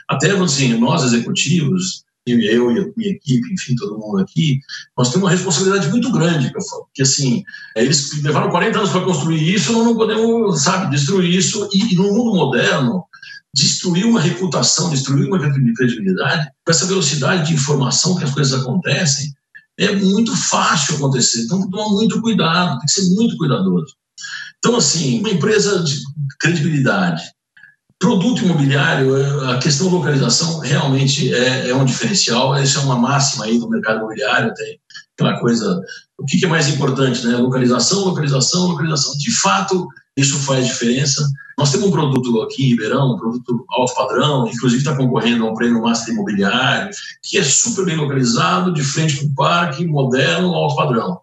[0.07, 4.59] Até, assim, nós executivos, eu e a minha equipe, enfim, todo mundo aqui,
[4.97, 7.43] nós temos uma responsabilidade muito grande, porque assim,
[7.75, 12.11] eles levaram 40 anos para construir isso, não podemos, sabe, destruir isso, e, e no
[12.11, 13.04] mundo moderno,
[13.55, 19.33] destruir uma reputação, destruir uma credibilidade, com essa velocidade de informação que as coisas acontecem,
[19.77, 23.93] é muito fácil acontecer, então tem que tomar muito cuidado, tem que ser muito cuidadoso.
[24.57, 25.95] Então, assim, uma empresa de
[26.39, 27.23] credibilidade,
[27.97, 33.45] Produto imobiliário, é, a questão localização realmente é, é, um diferencial, isso é uma máxima
[33.45, 34.77] aí do mercado imobiliário, tem
[35.17, 35.81] aquela coisa,
[36.17, 37.37] o que, é mais importante, né?
[37.37, 39.13] Localização, localização, localização.
[39.17, 41.27] De fato, isso faz diferença.
[41.57, 45.51] Nós temos um produto aqui em Ribeirão, um produto alto padrão, inclusive está concorrendo a
[45.51, 46.89] um prêmio Master Imobiliário,
[47.23, 51.21] que é super bem localizado, de frente para o parque, moderno, alto padrão.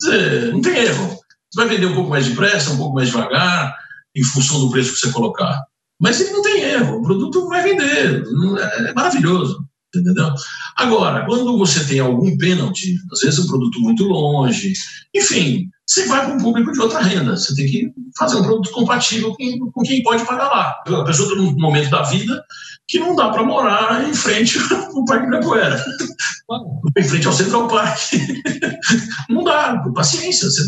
[0.00, 1.18] Quer dizer, não tem erro.
[1.50, 3.74] Você vai vender um pouco mais depressa, um pouco mais devagar,
[4.14, 5.62] em função do preço que você colocar.
[6.00, 8.24] Mas ele não tem erro, o produto vai vender,
[8.58, 9.64] é, é maravilhoso.
[9.94, 10.34] Entendeu?
[10.76, 14.72] Agora, quando você tem algum pênalti, às vezes um produto muito longe,
[15.14, 17.34] enfim, você vai para um público de outra renda.
[17.34, 21.00] Você tem que fazer um produto compatível com, com quem pode pagar lá.
[21.00, 22.44] A pessoa está num momento da vida
[22.86, 24.58] que não dá para morar em frente
[24.94, 25.82] ao Parque Ibirapuera,
[26.96, 27.98] em frente ao Central Park.
[29.30, 30.50] não dá, paciência.
[30.50, 30.62] Você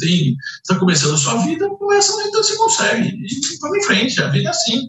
[0.62, 3.08] está começando a sua vida, começa, então você consegue.
[3.08, 4.88] E vamos em frente, a vida é assim.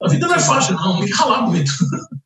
[0.00, 1.72] A vida não é fácil, não, tem que ralar muito.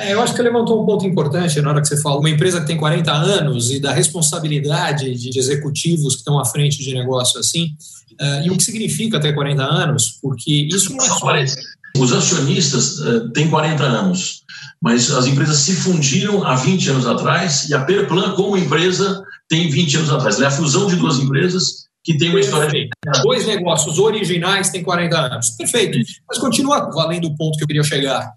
[0.00, 2.18] É, eu acho que você levantou um ponto importante na hora que você fala.
[2.18, 6.82] Uma empresa que tem 40 anos e da responsabilidade de executivos que estão à frente
[6.82, 7.74] de negócio assim,
[8.20, 11.32] uh, e o que significa ter 40 anos, porque isso não é só.
[11.98, 14.42] Os acionistas uh, têm 40 anos,
[14.80, 19.68] mas as empresas se fundiram há 20 anos atrás e a Perplan, como empresa, tem
[19.68, 20.40] 20 anos atrás.
[20.40, 22.88] É a fusão de duas empresas que tem uma história de...
[23.22, 25.50] Dois negócios originais têm 40 anos.
[25.50, 25.98] Perfeito.
[26.28, 28.32] Mas continua valendo o ponto que eu queria chegar.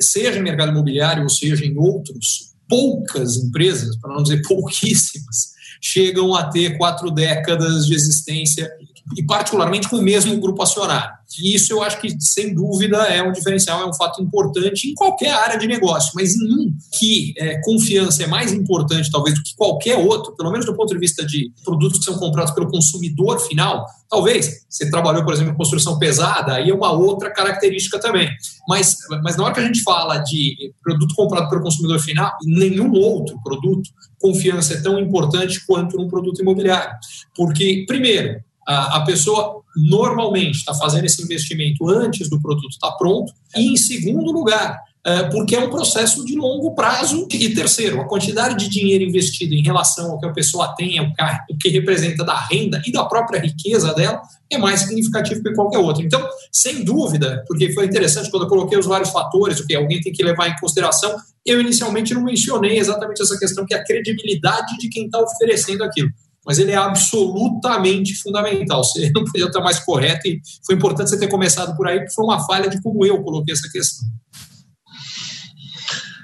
[0.00, 6.34] Seja em mercado imobiliário ou seja em outros, poucas empresas, para não dizer pouquíssimas, chegam
[6.34, 8.68] a ter quatro décadas de existência
[9.16, 11.18] e particularmente com o mesmo grupo acionário.
[11.40, 14.94] E isso eu acho que, sem dúvida, é um diferencial, é um fato importante em
[14.94, 19.42] qualquer área de negócio, mas em um que é, confiança é mais importante, talvez, do
[19.42, 22.70] que qualquer outro, pelo menos do ponto de vista de produtos que são comprados pelo
[22.70, 28.00] consumidor final, talvez você trabalhou, por exemplo, em construção pesada, aí é uma outra característica
[28.00, 28.28] também.
[28.66, 32.90] Mas, mas na hora que a gente fala de produto comprado pelo consumidor final, nenhum
[32.92, 36.96] outro produto, confiança é tão importante quanto num produto imobiliário.
[37.36, 43.32] Porque, primeiro, a, pessoa normalmente está fazendo esse investimento antes do produto estar tá pronto.
[43.56, 47.26] E, em segundo lugar, é, porque é um processo de longo prazo.
[47.32, 51.56] E terceiro, a quantidade de dinheiro investido em relação ao que a pessoa tem, o
[51.58, 56.04] que representa da renda e da própria riqueza dela, é mais significativo que qualquer outro.
[56.04, 60.00] Então, sem dúvida, porque foi interessante quando eu coloquei os vários fatores, o que alguém
[60.00, 63.84] tem que levar em consideração, eu inicialmente não mencionei exatamente essa questão, que é a
[63.84, 66.10] credibilidade de quem está oferecendo aquilo
[66.48, 68.82] mas ele é absolutamente fundamental.
[68.82, 72.14] Você não podia estar mais correto e foi importante você ter começado por aí, porque
[72.14, 74.08] foi uma falha de como eu coloquei essa questão.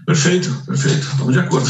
[0.07, 1.68] Perfeito, perfeito, estamos de acordo.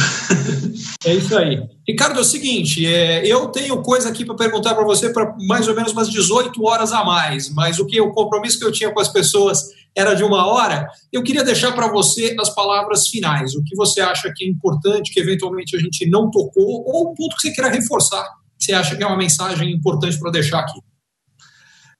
[1.05, 1.63] É isso aí.
[1.87, 5.69] Ricardo, é o seguinte, é, eu tenho coisa aqui para perguntar para você para mais
[5.69, 8.93] ou menos umas 18 horas a mais, mas o que o compromisso que eu tinha
[8.93, 10.89] com as pessoas era de uma hora.
[11.13, 13.55] Eu queria deixar para você as palavras finais.
[13.55, 17.15] O que você acha que é importante, que eventualmente a gente não tocou, ou um
[17.15, 18.25] ponto que você queira reforçar
[18.65, 20.81] você acha que é uma mensagem importante para deixar aqui?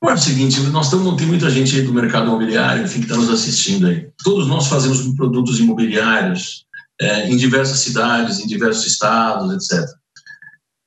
[0.03, 3.17] É o seguinte, nós estamos, tem muita gente aí do mercado imobiliário, enfim, que está
[3.17, 4.11] nos assistindo aí.
[4.23, 6.67] Todos nós fazemos produtos imobiliários
[7.01, 9.89] é, em diversas cidades, em diversos estados, etc.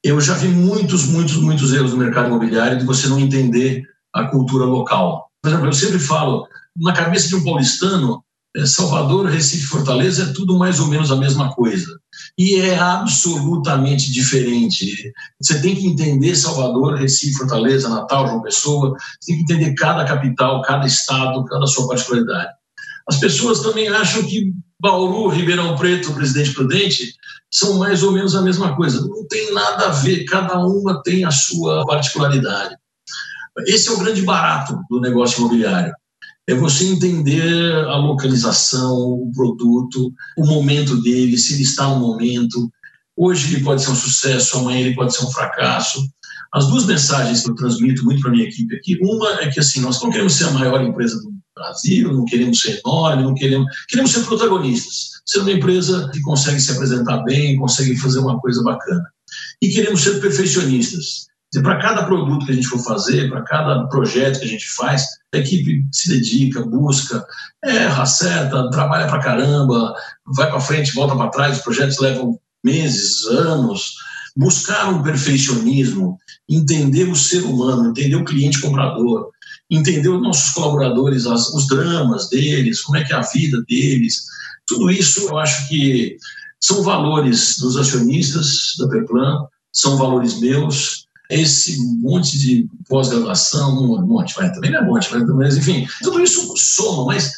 [0.04, 4.26] Eu já vi muitos, muitos, muitos erros no mercado imobiliário de você não entender a
[4.26, 5.32] cultura local.
[5.42, 8.24] Por exemplo, eu sempre falo, na cabeça de um paulistano,
[8.56, 11.88] é, Salvador, Recife, Fortaleza é tudo mais ou menos a mesma coisa.
[12.38, 15.12] E é absolutamente diferente.
[15.42, 20.06] Você tem que entender Salvador, Recife, Fortaleza, Natal, João Pessoa, você tem que entender cada
[20.06, 22.52] capital, cada estado, cada sua particularidade.
[23.10, 27.14] As pessoas também acham que Bauru, Ribeirão Preto, Presidente Prudente
[27.52, 29.02] são mais ou menos a mesma coisa.
[29.08, 32.76] Não tem nada a ver, cada uma tem a sua particularidade.
[33.66, 35.92] Esse é o grande barato do negócio imobiliário
[36.48, 42.72] é você entender a localização, o produto, o momento dele, se ele está no momento.
[43.16, 46.08] Hoje ele pode ser um sucesso, amanhã ele pode ser um fracasso.
[46.54, 49.60] As duas mensagens que eu transmito muito para a minha equipe aqui, uma é que
[49.60, 53.34] assim, nós não queremos ser a maior empresa do Brasil, não queremos ser enorme, não
[53.34, 58.40] queremos, queremos ser protagonistas, ser uma empresa que consegue se apresentar bem, consegue fazer uma
[58.40, 59.04] coisa bacana.
[59.62, 61.28] E queremos ser perfeccionistas.
[61.64, 65.04] Para cada produto que a gente for fazer, para cada projeto que a gente faz,
[65.34, 67.26] a equipe se dedica, busca,
[67.64, 69.96] erra, acerta, trabalha para caramba,
[70.36, 73.96] vai para frente, volta para trás, os projetos levam meses, anos.
[74.36, 76.18] Buscar um perfeccionismo,
[76.48, 79.32] entender o ser humano, entender o cliente comprador,
[79.70, 84.26] entender os nossos colaboradores, as, os dramas deles, como é que é a vida deles.
[84.68, 86.18] Tudo isso eu acho que
[86.60, 94.34] são valores dos acionistas da Perplan, são valores meus, esse monte de pós-graduação, um monte,
[94.36, 97.32] vai, também não é monte, mas enfim, tudo isso soma, mas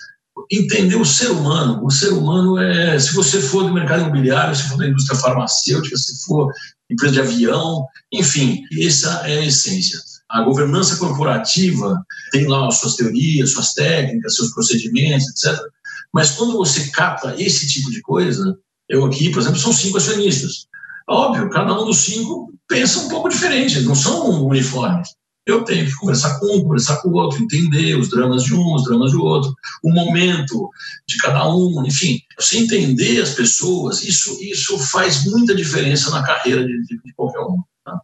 [0.51, 1.83] entender o ser humano.
[1.83, 5.97] O ser humano é, se você for do mercado imobiliário, se for da indústria farmacêutica,
[5.97, 6.51] se for
[6.89, 9.99] empresa de avião, enfim, essa é a essência.
[10.29, 15.59] A governança corporativa tem lá suas teorias, suas técnicas, seus procedimentos, etc.
[16.13, 20.67] Mas quando você capta esse tipo de coisa, eu aqui, por exemplo, são cinco acionistas.
[21.07, 25.09] Óbvio, cada um dos cinco pensa um pouco diferente, não são uniformes.
[25.45, 28.75] Eu tenho que conversar com um, conversar com o outro, entender os dramas de um,
[28.75, 29.51] os dramas do outro,
[29.83, 30.69] o momento
[31.07, 32.19] de cada um, enfim.
[32.39, 37.57] Você entender as pessoas, isso, isso faz muita diferença na carreira de, de qualquer um.
[37.83, 37.99] Tá?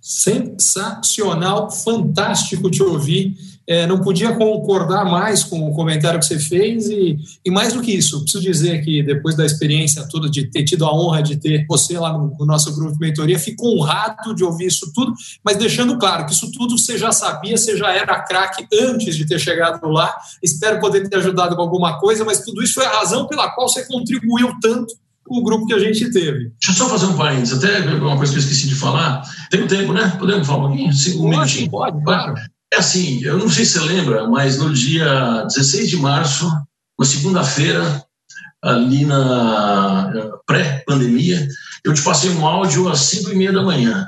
[0.00, 3.36] Sensacional, fantástico te ouvir.
[3.68, 7.82] É, não podia concordar mais com o comentário que você fez e, e, mais do
[7.82, 11.36] que isso, preciso dizer que depois da experiência toda de ter tido a honra de
[11.36, 15.12] ter você lá no, no, nosso grupo de mentoria, fico honrado de ouvir isso tudo,
[15.44, 19.26] mas deixando claro que isso tudo você já sabia, você já era craque antes de
[19.26, 20.16] ter chegado lá.
[20.42, 23.68] Espero poder ter ajudado com alguma coisa, mas tudo isso foi a razão pela qual
[23.68, 24.94] você contribuiu tanto
[25.28, 26.52] com o grupo que a gente teve.
[26.58, 29.22] Deixa eu só fazer um parênteses, até uma coisa que eu esqueci de falar.
[29.50, 30.16] Tem um tempo, né?
[30.18, 30.72] Podemos falar um?
[30.72, 32.34] Um pode, pode, claro.
[32.72, 36.46] É assim, eu não sei se você lembra, mas no dia 16 de março,
[36.98, 38.04] uma segunda-feira,
[38.62, 40.12] ali na
[40.46, 41.48] pré-pandemia,
[41.84, 44.06] eu te passei um áudio às 5 e meia da manhã.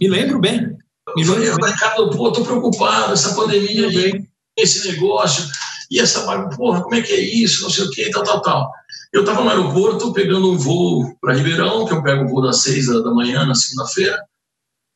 [0.00, 0.76] Me lembro bem.
[1.16, 4.24] Me lembro eu falei, Ricardo, pô, tô preocupado, essa pandemia aí,
[4.56, 5.44] esse negócio,
[5.90, 6.20] e essa,
[6.56, 8.70] porra, como é que é isso, não sei o que, tal, tal, tal.
[9.12, 12.60] Eu estava no aeroporto pegando um voo para Ribeirão, que eu pego o voo das
[12.62, 14.22] 6 da manhã, na segunda-feira.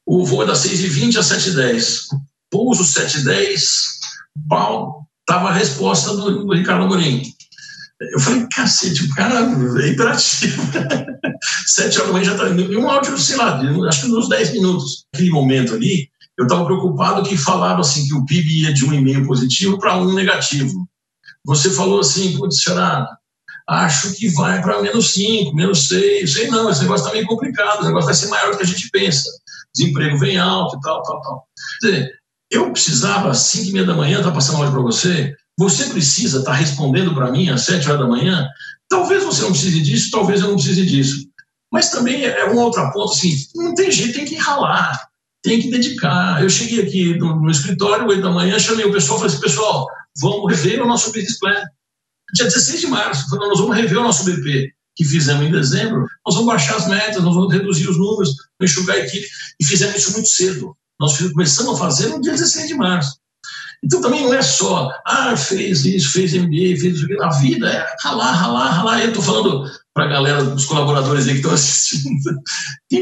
[0.06, 2.08] O voo é das 6h20 às 7h10
[2.52, 3.98] pouso 710,
[4.48, 7.22] pau, tava a resposta do, do Ricardo Amorim.
[7.98, 9.40] Eu falei, cacete, o cara
[9.82, 10.62] é imperativo.
[11.66, 14.52] Sete horas da manhã já tá E um áudio, sei lá, acho que nos 10
[14.52, 15.06] minutos.
[15.12, 18.92] Naquele momento ali, eu estava preocupado que falava assim que o PIB ia de um
[18.92, 20.86] e-mail positivo para um negativo.
[21.44, 23.06] Você falou assim, será?
[23.68, 26.32] Acho que vai para menos 5, menos 6.
[26.32, 28.66] Sei não, esse negócio está meio complicado, o negócio vai ser maior do que a
[28.66, 29.30] gente pensa.
[29.74, 31.46] Desemprego vem alto e tal, tal, tal.
[31.80, 32.21] Quer dizer,
[32.52, 35.34] eu precisava, às 5 e meia da manhã, estar tá passando áudio para você.
[35.58, 38.46] Você precisa estar tá respondendo para mim às 7 horas da manhã.
[38.88, 41.26] Talvez você não precise disso, talvez eu não precise disso.
[41.72, 44.92] Mas também é um outro ponto, assim, não tem jeito, tem que ralar,
[45.42, 46.42] tem que dedicar.
[46.42, 49.42] Eu cheguei aqui no, no escritório, 8 da manhã, chamei o pessoal e falei assim,
[49.42, 49.86] pessoal,
[50.20, 51.62] vamos rever o nosso business plan.
[52.34, 56.06] Dia 16 de março, falei, nós vamos rever o nosso BP, que fizemos em dezembro,
[56.26, 59.26] nós vamos baixar as metas, nós vamos reduzir os números, enxugar a equipe,
[59.58, 60.76] e fizemos isso muito cedo.
[61.02, 63.16] Nós começamos a fazer no dia 16 de março.
[63.84, 67.06] Então também não é só, ah, fez isso, fez MBA, fez isso.
[67.20, 69.00] A vida é ralar, ralar, ralar.
[69.00, 72.40] Eu estou falando para a galera, os colaboradores aí que estão assistindo,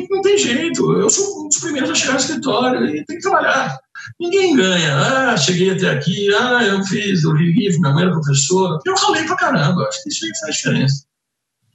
[0.08, 0.92] não tem jeito.
[0.94, 3.78] Eu sou um dos primeiros a chegar no escritório e tem que trabalhar.
[4.18, 4.96] Ninguém ganha.
[4.96, 8.78] Ah, cheguei até aqui, ah, eu fiz, eu livro, minha mãe era professora.
[8.86, 9.86] Eu ralei para caramba.
[9.86, 11.09] Acho que isso aí faz diferença.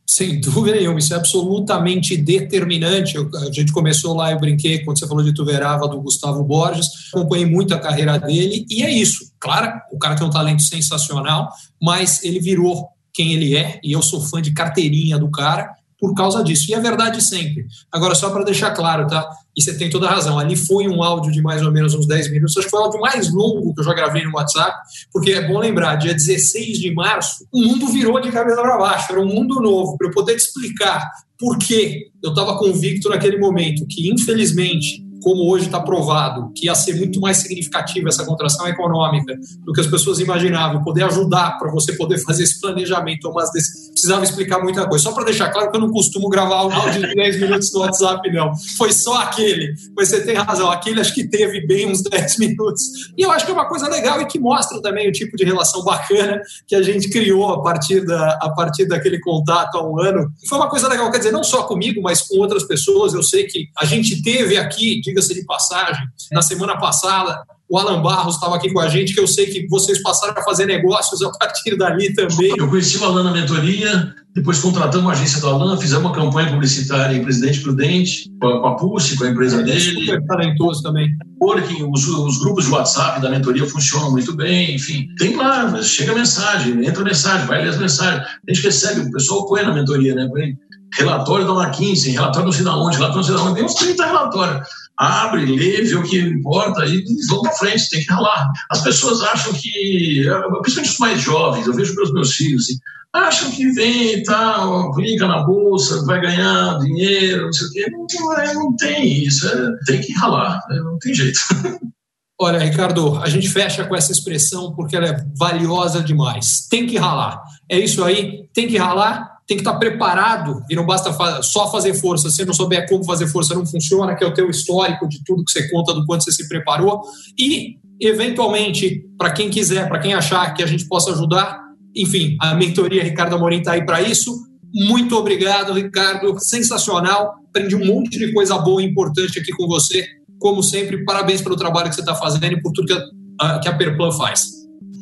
[0.08, 3.16] Sem dúvida nenhuma, isso é absolutamente determinante.
[3.16, 6.88] Eu, a gente começou lá, eu brinquei, quando você falou de Tuverava, do Gustavo Borges,
[7.12, 9.32] acompanhei muito a carreira dele, e é isso.
[9.40, 11.50] Claro, o cara tem um talento sensacional,
[11.82, 15.74] mas ele virou quem ele é, e eu sou fã de carteirinha do cara,
[16.06, 16.66] por causa disso.
[16.70, 17.66] E é verdade sempre.
[17.92, 19.28] Agora, só para deixar claro, tá?
[19.58, 20.38] E você tem toda a razão.
[20.38, 22.56] Ali foi um áudio de mais ou menos uns 10 minutos.
[22.56, 24.76] Acho que foi o áudio mais longo que eu já gravei no WhatsApp,
[25.12, 29.12] porque é bom lembrar, dia 16 de março, o mundo virou de cabeça para baixo.
[29.12, 29.98] Era um mundo novo.
[29.98, 35.52] Para eu poder te explicar por que eu estava convicto naquele momento que, infelizmente, como
[35.52, 39.88] hoje está provado que ia ser muito mais significativa essa contração econômica do que as
[39.88, 43.50] pessoas imaginavam, poder ajudar para você poder fazer esse planejamento, mas
[43.90, 45.06] precisava explicar muita coisa.
[45.06, 47.80] Só para deixar claro que eu não costumo gravar um áudio de 10 minutos no
[47.80, 48.52] WhatsApp, não.
[48.78, 49.74] Foi só aquele.
[49.98, 52.84] Mas você tem razão, aquele acho que teve bem uns 10 minutos.
[53.18, 55.44] E eu acho que é uma coisa legal e que mostra também o tipo de
[55.44, 60.00] relação bacana que a gente criou a partir, da, a partir daquele contato há um
[60.00, 60.30] ano.
[60.44, 63.16] E foi uma coisa legal, quer dizer, não só comigo, mas com outras pessoas.
[63.16, 68.02] Eu sei que a gente teve aqui, diga-se de passagem, na semana passada, o Alan
[68.02, 71.22] Barros estava aqui com a gente, que eu sei que vocês passaram a fazer negócios
[71.24, 72.54] a partir dali também.
[72.56, 76.52] Eu conheci o Alan na mentoria, depois contratamos a agência do Alan, fizemos uma campanha
[76.52, 79.80] publicitária em Presidente Prudente, com a Pulse, com a empresa é, dele.
[79.80, 81.10] Super talentoso também.
[81.42, 85.08] Working, os, os, grupos de WhatsApp da mentoria funcionam muito bem, enfim.
[85.18, 88.22] Tem lá, chega mensagem, entra mensagem, vai ler as mensagens.
[88.22, 90.28] A gente recebe, o pessoal põe na mentoria, né?
[90.28, 90.56] Põe
[90.98, 93.74] relatório da McKinsey, relatório não sei da onde, relatório não sei da onde, tem uns
[93.74, 98.52] 30 relatórios abre, lê, vê o que importa e vão para frente, tem que ralar.
[98.70, 100.24] As pessoas acham que,
[100.62, 102.78] principalmente os mais jovens, eu vejo pelos meus filhos, assim,
[103.14, 107.86] acham que vem e tal, clica na bolsa, vai ganhar dinheiro, não sei o quê.
[107.92, 110.78] Não, é, não tem isso, é, tem que ralar, né?
[110.78, 111.40] não tem jeito.
[112.40, 116.68] Olha, Ricardo, a gente fecha com essa expressão porque ela é valiosa demais.
[116.70, 117.42] Tem que ralar.
[117.70, 121.12] É isso aí, tem que ralar tem que estar preparado e não basta
[121.44, 122.30] só fazer força.
[122.30, 125.44] Se não souber como fazer força, não funciona, que é o teu histórico de tudo
[125.46, 127.02] que você conta, do quanto você se preparou.
[127.38, 131.60] E, eventualmente, para quem quiser, para quem achar que a gente possa ajudar,
[131.96, 134.36] enfim, a mentoria Ricardo Amorim está aí para isso.
[134.74, 136.36] Muito obrigado, Ricardo.
[136.40, 137.36] Sensacional.
[137.50, 140.06] Aprendi um monte de coisa boa e importante aqui com você.
[140.40, 143.70] Como sempre, parabéns pelo trabalho que você está fazendo e por tudo que a, que
[143.70, 144.48] a Perplan faz.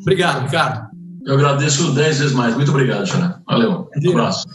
[0.01, 0.92] Obrigado, Ricardo.
[1.25, 2.55] Eu agradeço dez vezes mais.
[2.55, 3.39] Muito obrigado, Xará.
[3.47, 3.89] Valeu.
[4.03, 4.45] Um abraço.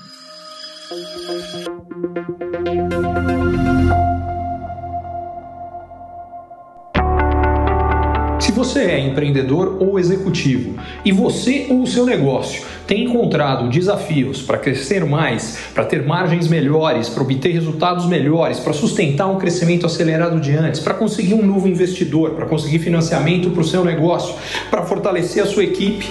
[8.41, 14.43] Se você é empreendedor ou executivo e você ou o seu negócio tem encontrado desafios
[14.43, 19.85] para crescer mais, para ter margens melhores, para obter resultados melhores, para sustentar um crescimento
[19.87, 24.35] acelerado de antes, para conseguir um novo investidor, para conseguir financiamento para o seu negócio,
[24.71, 26.09] para fortalecer a sua equipe,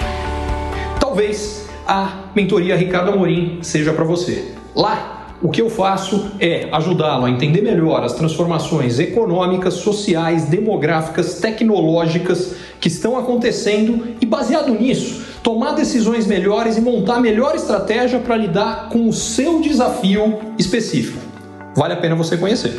[1.08, 4.52] talvez a mentoria Ricardo Amorim seja para você.
[4.76, 11.40] Lá, o que eu faço é ajudá-lo a entender melhor as transformações econômicas, sociais, demográficas,
[11.40, 18.18] tecnológicas que estão acontecendo e, baseado nisso, tomar decisões melhores e montar a melhor estratégia
[18.18, 21.18] para lidar com o seu desafio específico.
[21.74, 22.78] Vale a pena você conhecer.